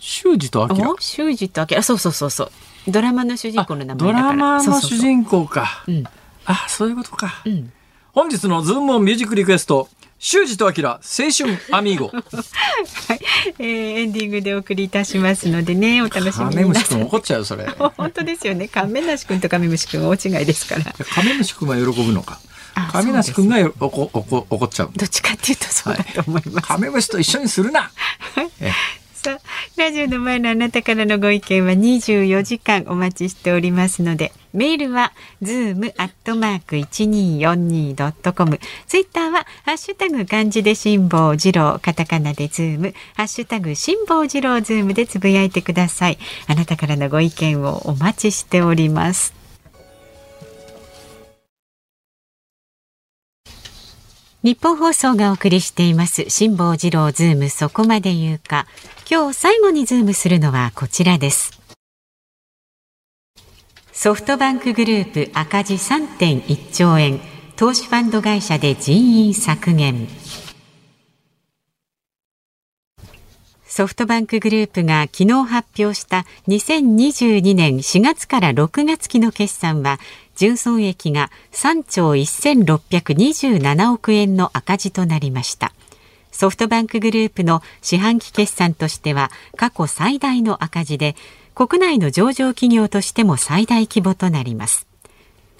[0.00, 0.90] 修二とアキラ？
[0.90, 2.50] お修二と明あ、そうそうそうそう。
[2.88, 4.22] ドラマの主人公の名前だから。
[4.22, 5.84] ドラマの主人公か。
[5.86, 6.04] うん
[6.46, 7.42] あ、そういうことか。
[7.44, 7.72] うん。
[8.12, 9.88] 本日のズームオンミュージックリクエスト、
[10.18, 12.08] 修二とアキラ、青春アミーゴ。
[12.12, 13.20] はい、
[13.58, 17.02] えー、エンディングでお送りいたしますのでね、お楽しみカメムシくんになさい。
[17.04, 17.66] 怒っちゃうよ、それ。
[17.96, 18.68] 本当ですよね。
[18.68, 20.92] カメナシくんとカメムシくんは大違いですから。
[21.14, 22.40] カメムシくんは喜ぶのか
[22.74, 22.88] あ。
[22.92, 24.90] カメナシくんがよ怒怒怒っちゃう。
[24.96, 26.66] どっちかっていうとそうだと思います。
[26.66, 27.90] カメムシと一緒にするな。
[28.60, 28.72] え
[29.22, 29.38] さあ、
[29.76, 35.12] ラジオの前のあなたからのご意見は24時間お待ちしておりますので、メールは
[35.42, 46.18] zoom アットマーク一二四二ドットコム、ツイッターはハッシュタグ漢字で辛坊治郎、カタカナでズーム、ハッシュタグ辛坊治郎ズームでつぶやいてください。
[46.46, 49.34] あなたからのご意見をお待ちしております。
[54.42, 57.50] ニッポン放送がお送りしています辛坊治郎ズーム。
[57.50, 58.66] そこまで言うか。
[59.12, 61.60] 今日最後にズームするのはこちらです。
[63.92, 67.18] ソフトバンクグループ赤字3.1兆円
[67.56, 70.06] 投資ファンド会社で人員削減。
[73.66, 79.98] ソフトバンクグループが昨日発表した2022年4月から6月期の決算は
[80.36, 85.72] 純損益が3兆1627億円の赤字となりました。
[86.30, 91.16] ソフトバンクグループの四半期決算としては過去最大の赤字で
[91.54, 94.86] 国内の上場企業としても最大規模となります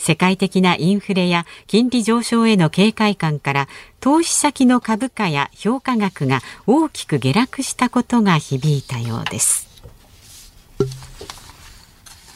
[0.00, 3.68] 世界的なインフレや金利上昇への警戒感から
[4.00, 9.68] 投資先の株価や評価額が大きく下落したことが響いたようです。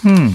[0.04, 0.30] うん。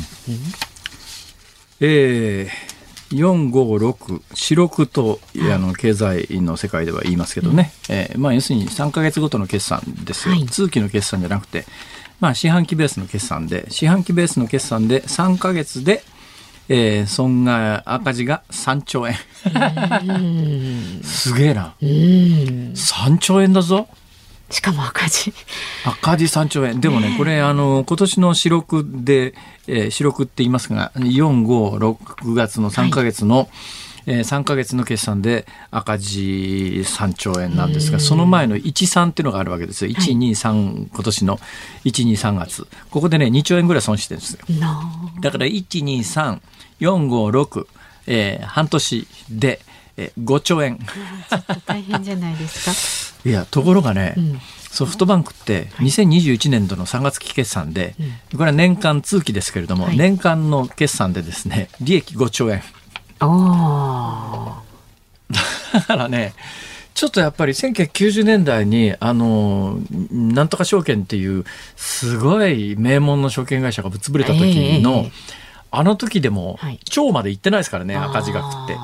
[1.82, 2.79] えー、
[3.12, 5.20] 456四六と
[5.52, 10.46] あの経済の世界では言いますけどね、えーまあ、要するに3か月ごとの決算ですよ、はい。
[10.46, 11.66] 通期の決算じゃなくて、
[12.20, 16.04] まあ、四半期ベースの決算で四半期ベースの決算で3か月で、
[16.68, 19.16] えー、損害赤字が3兆円。
[21.04, 21.74] すげえな。
[21.82, 23.88] 3兆円だぞ
[24.50, 25.34] しかも赤字。
[25.86, 26.82] 赤字3兆円。
[26.82, 29.34] でもね、これ、あの、今年の四六で、
[29.68, 33.50] えー、四六って言いますが、4、5、6月の3ヶ月の、
[34.06, 39.92] えー、3ヶ月の決算で赤字3兆円なんですが、その前の1、3っていうのがあるわけですよ。
[39.92, 41.38] 1、2、3、今年の
[41.86, 42.68] 1、2、3月。
[42.90, 44.40] ここでね、2兆円ぐらい損してるんですよ。
[45.22, 46.40] だから、1、2、3、
[46.80, 47.68] 4、5、6、
[48.08, 49.62] えー、半年で、
[50.00, 50.78] えー、5兆円。
[50.78, 53.28] ちょっと大変じゃないですか。
[53.30, 54.40] いや、ところがね、ん
[54.72, 57.96] ソフトバンクって2021年度の3月期決算で、
[58.32, 62.64] これは年間通期ですけれども、はい年間の決算でですね、利益5兆円。
[63.20, 64.54] おお。
[65.74, 66.34] だからね、
[66.94, 69.80] ちょっとやっぱり1990年代に、あの、
[70.12, 71.44] なんとか証券っていう、
[71.76, 75.40] すごい名門の証券会社がぶっ潰れた時の、ええ
[75.72, 78.76] あの時でもはい、超まで行ってないですからね、赤字額って。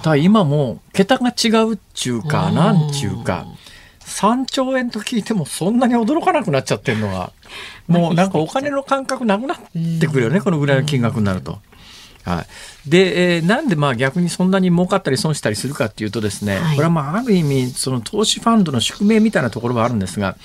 [0.00, 2.54] あただ今もう桁が違うっちゅうかうん。
[2.54, 3.46] なんちゅうか。
[4.00, 7.30] 3兆円と聞いてもそんなに驚かなくなっちゃってるのが
[7.86, 9.58] もうなんかお金の感覚なくなっ
[10.00, 11.58] てくるよねこのぐらいの金額になると。
[12.24, 12.42] は
[12.86, 20.36] い、で、えー、なんでまあ逆にそんなに儲かったり損したりするかっていうとですね、はい、これはまあある意味その投資ファンドの宿命みたいなところはあるんですが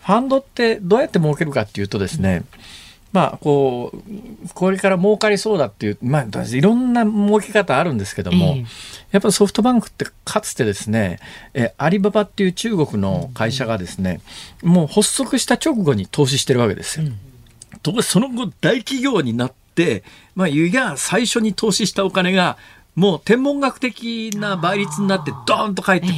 [0.00, 2.81] ファンドってどうやって儲けるかっていうとですね、うん
[3.12, 8.66] まあ、こう、これから儲かりそうだっていう、まあ、いろんな儲け方あるんですけども、えー、
[9.12, 11.20] やっぱソフトバンクってかつてですね、
[11.52, 14.20] えアリババっていう中国の会社がですね、
[14.62, 17.06] もう発足した直後に投資してるわけですよ。
[17.06, 20.04] うん、その後大企業になって、
[20.34, 22.56] まあ、いや、最初に投資したお金が、
[22.94, 26.16] もう天文学的な倍率になってドーンと返ってくる。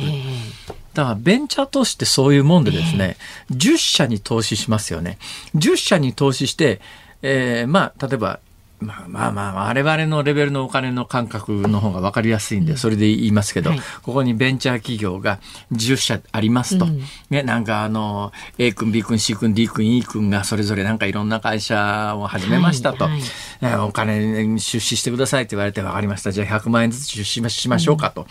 [0.95, 3.17] だからベンチャー投資ってそういうもんでですね、
[3.51, 5.19] えー、10社に投資しますよね。
[5.57, 6.81] 10社に投資して、
[7.23, 8.41] えー、まあ、例えば
[8.85, 15.41] まあまあまあ、我々のレベルのお金の感覚の方が分かりやすいんで、それで言いますけど、はい、ここにベンチャー企業が
[15.73, 16.85] 10社ありますと。
[16.85, 23.09] うん、ね、なんかあの、A 君、B 君、C 君、D 君、E 君がそれぞれなんかいろんな会社を始めましたと。
[23.87, 26.33] お金出資してくださいって言われて分かりました。
[26.33, 28.27] じゃあ100万円ずつ出資しましょうかと。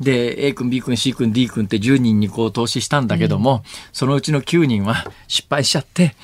[0.00, 6.14] うん、で、A 君、B 君、C 君、D 君って10人にこう投資したんだけども、うん、そのうちの9人は失敗しちゃって、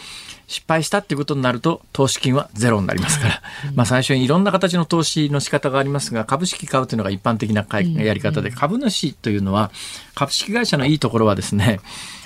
[0.46, 3.42] 失敗したっていうことになると投資金はゼロになりますから、
[3.74, 7.66] まあ最初にいろんな形の投資の仕方がありますが株式買うというのが一般的な
[8.02, 8.50] やり方で。
[8.50, 9.70] 株主というのは
[10.14, 11.80] 株式会社のいいところはですね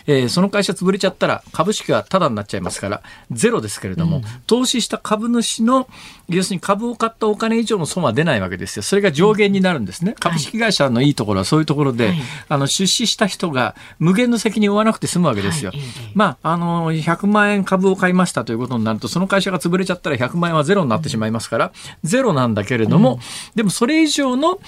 [0.06, 5.88] えー、その会社潰れちゃったら株式はタダになっちゃいますからゼロですけれども、うん、投資した株主の
[6.28, 8.82] 要するに株を買ったお金以上の損は出ないわけですよ。
[8.82, 10.12] それが上限になるんですね。
[10.12, 12.16] うん、株式会社のいいところはそういうところで、はい、
[12.48, 15.70] あの出資した人が無限の責任を負わなくて済むわけですよ。
[15.70, 15.80] はい、
[16.14, 23.20] まあ、あの、100万円株を買いましたということになると、その会社が潰れちゃったら100万円はゼロになってしまいますから、ゼロなんだけれども、うん、
[23.54, 24.58] でもそれ以上の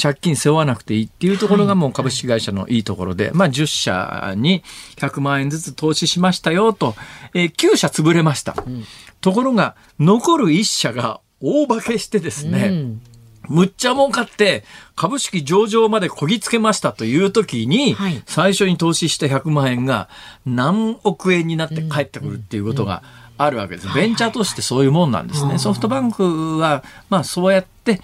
[0.00, 4.62] 借金背負わなくていいっていうところがもう株式会社のいいところで、まあ10社に
[4.96, 6.94] 100万円ずつ投資しましたよと、
[7.34, 8.54] えー、9社潰れました。
[8.66, 8.84] うん、
[9.20, 13.00] ところが、残る1社が大化けしてですね、うん。
[13.48, 14.64] むっちゃ儲かって
[14.94, 20.08] 株式上場までこぎつけましたという時に、はい、最初に投資した100万円が
[20.44, 23.02] 何億円になって帰ってくるっていうことが
[23.38, 23.94] あるわけです。
[23.94, 25.58] ベンチャーとしてそういうもんなんですね。
[25.58, 28.00] ソフトバンクは、まあそうやって、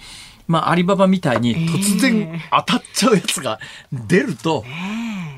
[0.47, 3.59] まあアリババみたいに突然当たっちゃうやつが
[3.91, 4.63] 出ると、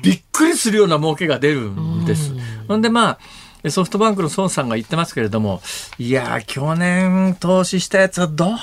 [0.02, 2.32] びっくりするような儲けが出るんです。
[2.66, 3.18] ほんでま
[3.64, 5.60] あ、ソフトバンクの孫さんが言ってますけれども、
[5.98, 8.58] いや去年投資したやつはどうも、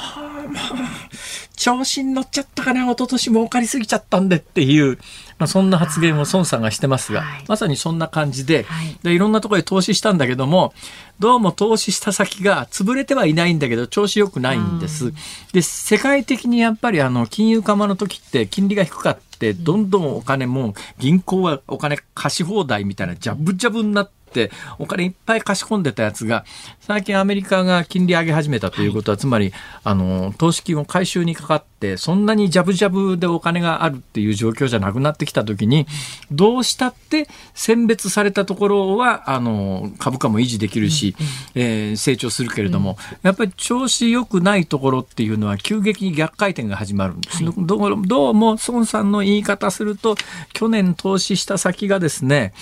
[1.57, 4.97] 調子に乗っちゃったかな、一昨年儲かりすぎちゃったんでっていう、
[5.37, 10.73] まあ、そんな発言を孫さんがしてますが、はい、まさにそんな感じで、はい、で、いろんなところで投資したんだけども、
[11.19, 15.13] どうも投資した先が潰れてはいないんだけど、調子良くないんです。
[15.51, 26.43] で、世界的にやっぱりあの、金融緩和の時って金利が低かった、どんどんお金も銀行はお金貸し放題みたいなジャブジャブになって、ってお金いっぱい貸し込んでたやつが
[26.81, 29.53] 最近アメリカが金利上げ始めたということは、はい、つまり
[29.85, 35.87] あの投資金を回収にかかってそんなにジャブジャブでお金があるっていう状況じゃなくなってきた時に
[36.31, 41.15] どうしたって選別されたところはあの株価も維持できるし、
[41.53, 50.15] えー、成長するけれども、やっぱり調子良くないところっていうのは急激に逆回転が始まるんです、はい、どうどうも孫さんの言い方すると
[50.53, 52.53] 去年投資した先がですね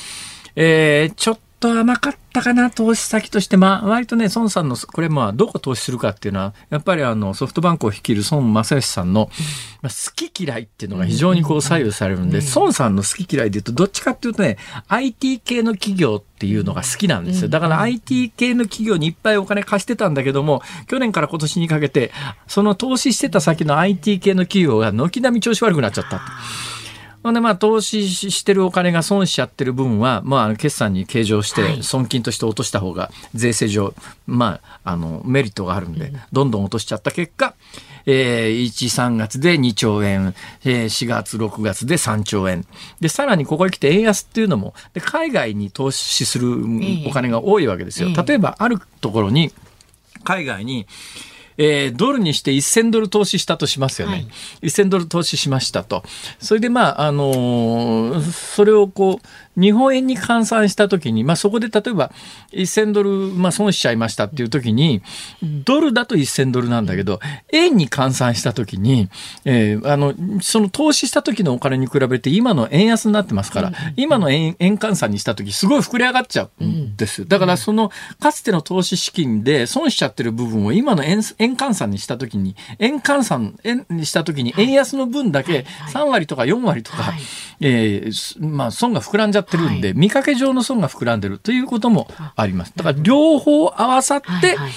[0.56, 3.58] えー、ちょっと甘かったかな、投資先として。
[3.58, 9.30] まあ、割とね、孫さんの、これまあ、どこ投資するかっていうのは、やっぱりあの、ソフトバンクを率いる孫正義さんの、
[9.82, 14.58] まあ、好き嫌いっていうのが非常にこう左右されるんで、孫さんの好き嫌いで言うと、どっちかっていうとね、
[14.88, 17.50] IT 系の企業っていうのが好きなんですよ。
[17.50, 22.12] だから IT 系の企業にいっぱいお金貸してたんだけども、去年から今年にかけて、
[22.48, 26.22] その投資してた先の IT 系の企業が軒並み調子悪くなっちゃった。
[27.24, 33.94] ほんでまあ投資してるお金が損しちゃってる分は、まあ、決算に計上して損金として落とした方が税制上、
[34.28, 37.56] まあ、あのメリットがあるんでどんどん落としちゃった結果、
[38.06, 42.66] えー、1、3月で2兆円、えー、4月、6月で3兆円。
[43.00, 46.58] で、さらにここへ来て円安っていうのも、で海外に投資する
[47.08, 48.10] お金が多いわけですよ。
[48.10, 49.54] 例えば、あるところに、
[50.24, 50.86] 海外に、
[51.58, 54.14] えー、ドルにして1000ドル投資したとしますよね。
[54.14, 54.28] はい、
[54.64, 56.04] 1000ドル投資しましたと。
[56.40, 62.12] それでまあ、あのー、それをこう、日本円に換算したときに、まあ、そこで例えば
[62.52, 65.02] 1000ドル、まあ、損しちゃいましたっていうときに、
[65.42, 67.20] ドルだと1000ドルなんだけど、
[67.52, 69.10] 円に換算したときに、
[69.46, 77.28] えー、あの、その投資した時のお金に比べて今の円安になってますから、今の円円換算にしたとき、すごい膨れ上がっちゃうんです。
[77.28, 87.14] だからその、かつての投資資金で損しちゃってる部分を今の円円換算にしたときに、円換算円にしたときに円安の分だけ3割とか4割とか、
[87.60, 92.74] えー、まあ、損が膨らんじゃってるんで、はい、見かけ上の損が膨らんでるということもあります。
[92.76, 94.72] だから両方合わさって、はいはい、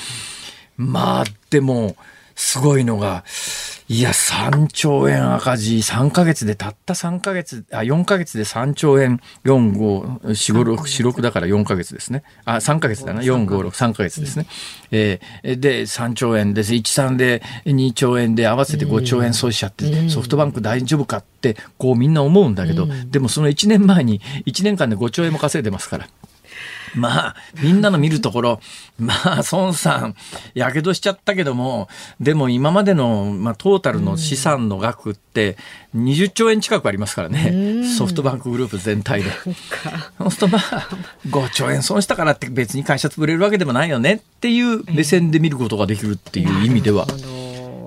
[0.77, 1.97] まあでも
[2.37, 3.25] すごいのが、
[3.89, 12.25] いや、3兆円赤字、3ヶ月で、たった3ヶ月、あ、4ヶ月で3兆円、4、5、4、5、6、4、6だから4ヶ月ですね。
[12.45, 14.47] あ、3ヶ月だな、4、5、6、3ヶ月ですね。
[14.91, 16.73] えーで、3兆円です。
[16.73, 26.09] 1、3で2兆円で合わせて5兆円損しちゃって、ソフトバンク大丈夫かって、こうみんな思うんだけど、でもその1年前に、1年間で5兆円も稼いでますから。
[26.97, 28.61] まあ、みんなの見るところ、
[28.99, 30.15] まあ、孫さん、
[30.55, 31.89] やけどしちゃったけども、
[32.21, 35.57] でも今までの、まあ、トータルの資産の額って、
[35.95, 39.31] 20兆円近くありますからね、ソフトバンクグループ全体で。
[40.19, 40.89] そうするとまあ、
[41.29, 47.07] 5兆円損したからって別に会社潰れるわけでもないよねっていう目線で見ることができるっていう意味では。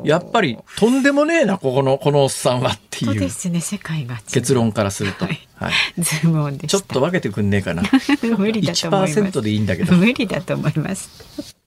[0.03, 3.19] やっぱりとんでもねえなここのこのおっさんはっていう。
[3.19, 7.83] ですね世界が結論からすると、はい、はい、ズームオンでちょっと分けてくんねえかな。
[8.37, 9.19] 無理だと思います。
[9.19, 9.95] 1%でいいんだけど。
[9.95, 11.59] 無理だと思います。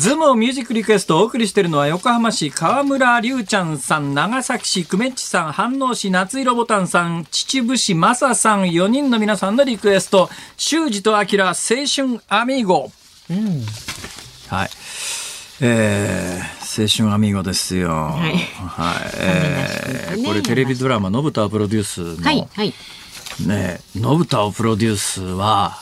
[0.00, 12.90] ズームをミュージックリクエストをお送りしているのは横浜市河村隆ちゃんさん、長崎市久米地さん、飯能市夏色ボタンさん、秩父市正さん、4人の皆さんのリクエスト、修二と明青春アミーゴ。
[13.30, 13.64] うん、
[14.48, 14.70] はい。
[15.62, 17.90] えー、青春アミーゴですよ。
[17.90, 18.36] はい。
[18.36, 19.10] はい。
[19.20, 22.74] えー、これテレビドラマ、のぶたをプロデュースの、はい、はい。
[23.46, 25.78] ね、のぶたをプロデュースは、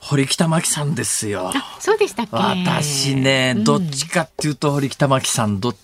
[0.00, 1.52] 堀北真希さんですよ。
[1.78, 2.36] そうでしたっけ？
[2.36, 5.76] 私ね、どっちかっていうと堀北真希さん、どっ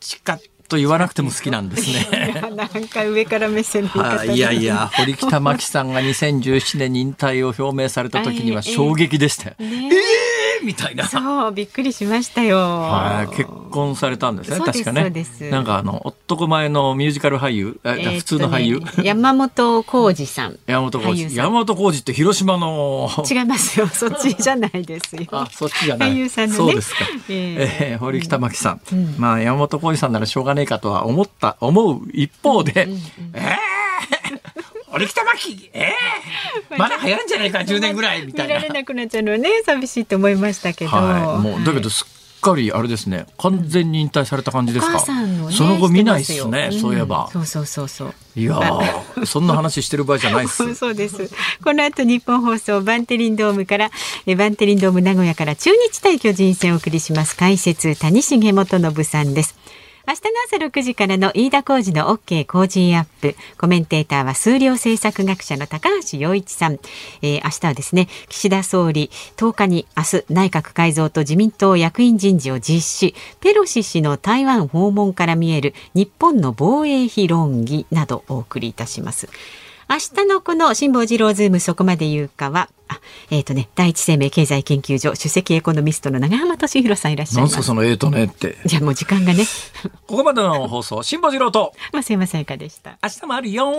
[0.00, 0.38] ちか
[0.68, 2.42] と言わなくても好きなんですね。
[2.54, 9.56] なんか上から目線のいやいや、堀北真希さんが2017年に引退を表明された時には衝撃でしたよ。
[9.58, 11.06] えー、えー みたいな。
[11.06, 12.58] そう、びっくりしましたよ。
[12.58, 15.12] はい、結婚されたんですね、確かね。
[15.50, 18.82] なんかあの、男前のミュージカル俳優、えー、普通の俳優？
[19.02, 20.58] 山本浩二さん。
[20.66, 21.34] 山本浩二。
[21.34, 23.08] 山本浩二って広島の。
[23.30, 25.26] 違いますよ、そっちじゃないですよ。
[25.30, 26.12] あ、そっちじゃない。
[26.12, 26.98] 俳優さん、ね、そうですか。
[27.28, 28.80] えー、堀北真希さん。
[28.92, 32.88] うん、まあ、山本浩二さんならしょうがねえかとは思った、思う一方で、
[33.34, 33.77] えー
[34.92, 35.94] 俺北巻ええ。
[36.74, 38.56] ー、まだ流行るんじゃないか10年ぐらいみたいな。
[38.56, 42.04] 見られなくなっちゃうのね寂しいと思いましたけど、はい、もうだけどす
[42.38, 47.28] っかりあれですね完全に引退された感じですか、ね、その後見ないっすね、うん、そういえば。
[47.32, 48.14] そうそうそうそう。
[48.36, 48.60] いや
[49.26, 50.74] そんな話してる場合じゃないです。
[50.76, 51.30] そうです。
[51.62, 53.90] この後日本放送バンテリンドームから
[54.26, 57.36] えバンテリンドーム名古屋から中日対巨人戦をお送りします。
[57.36, 59.56] 解説谷重元信さんです。
[60.08, 63.36] 明日の朝6時からの飯田浩二の OK 工事アップ。
[63.58, 66.78] コメンテーターは数量政策学者の高橋洋一さん。
[67.20, 73.14] えー、明日はですね、岸田総理10日に明日内閣改造と自民党役員人事を実施。
[73.42, 79.28] ペロシ氏の台湾訪問から見える日本の防衛費論議などお送りいたします。
[79.90, 87.52] 明日のこの辛坊治郎ズームそこまで言うかは、あ、えっ、ー、とね、第一生命経済研究所首席エコノミストの永濱利廣さんいらっしゃいます。
[87.52, 88.58] なんすかそのええとねって。
[88.66, 89.44] じゃあもう時間がね。
[90.06, 91.72] ここまでの放送、辛坊治郎と。
[91.92, 92.98] まあ、すいませんかでした。
[93.02, 93.72] 明日もあるよ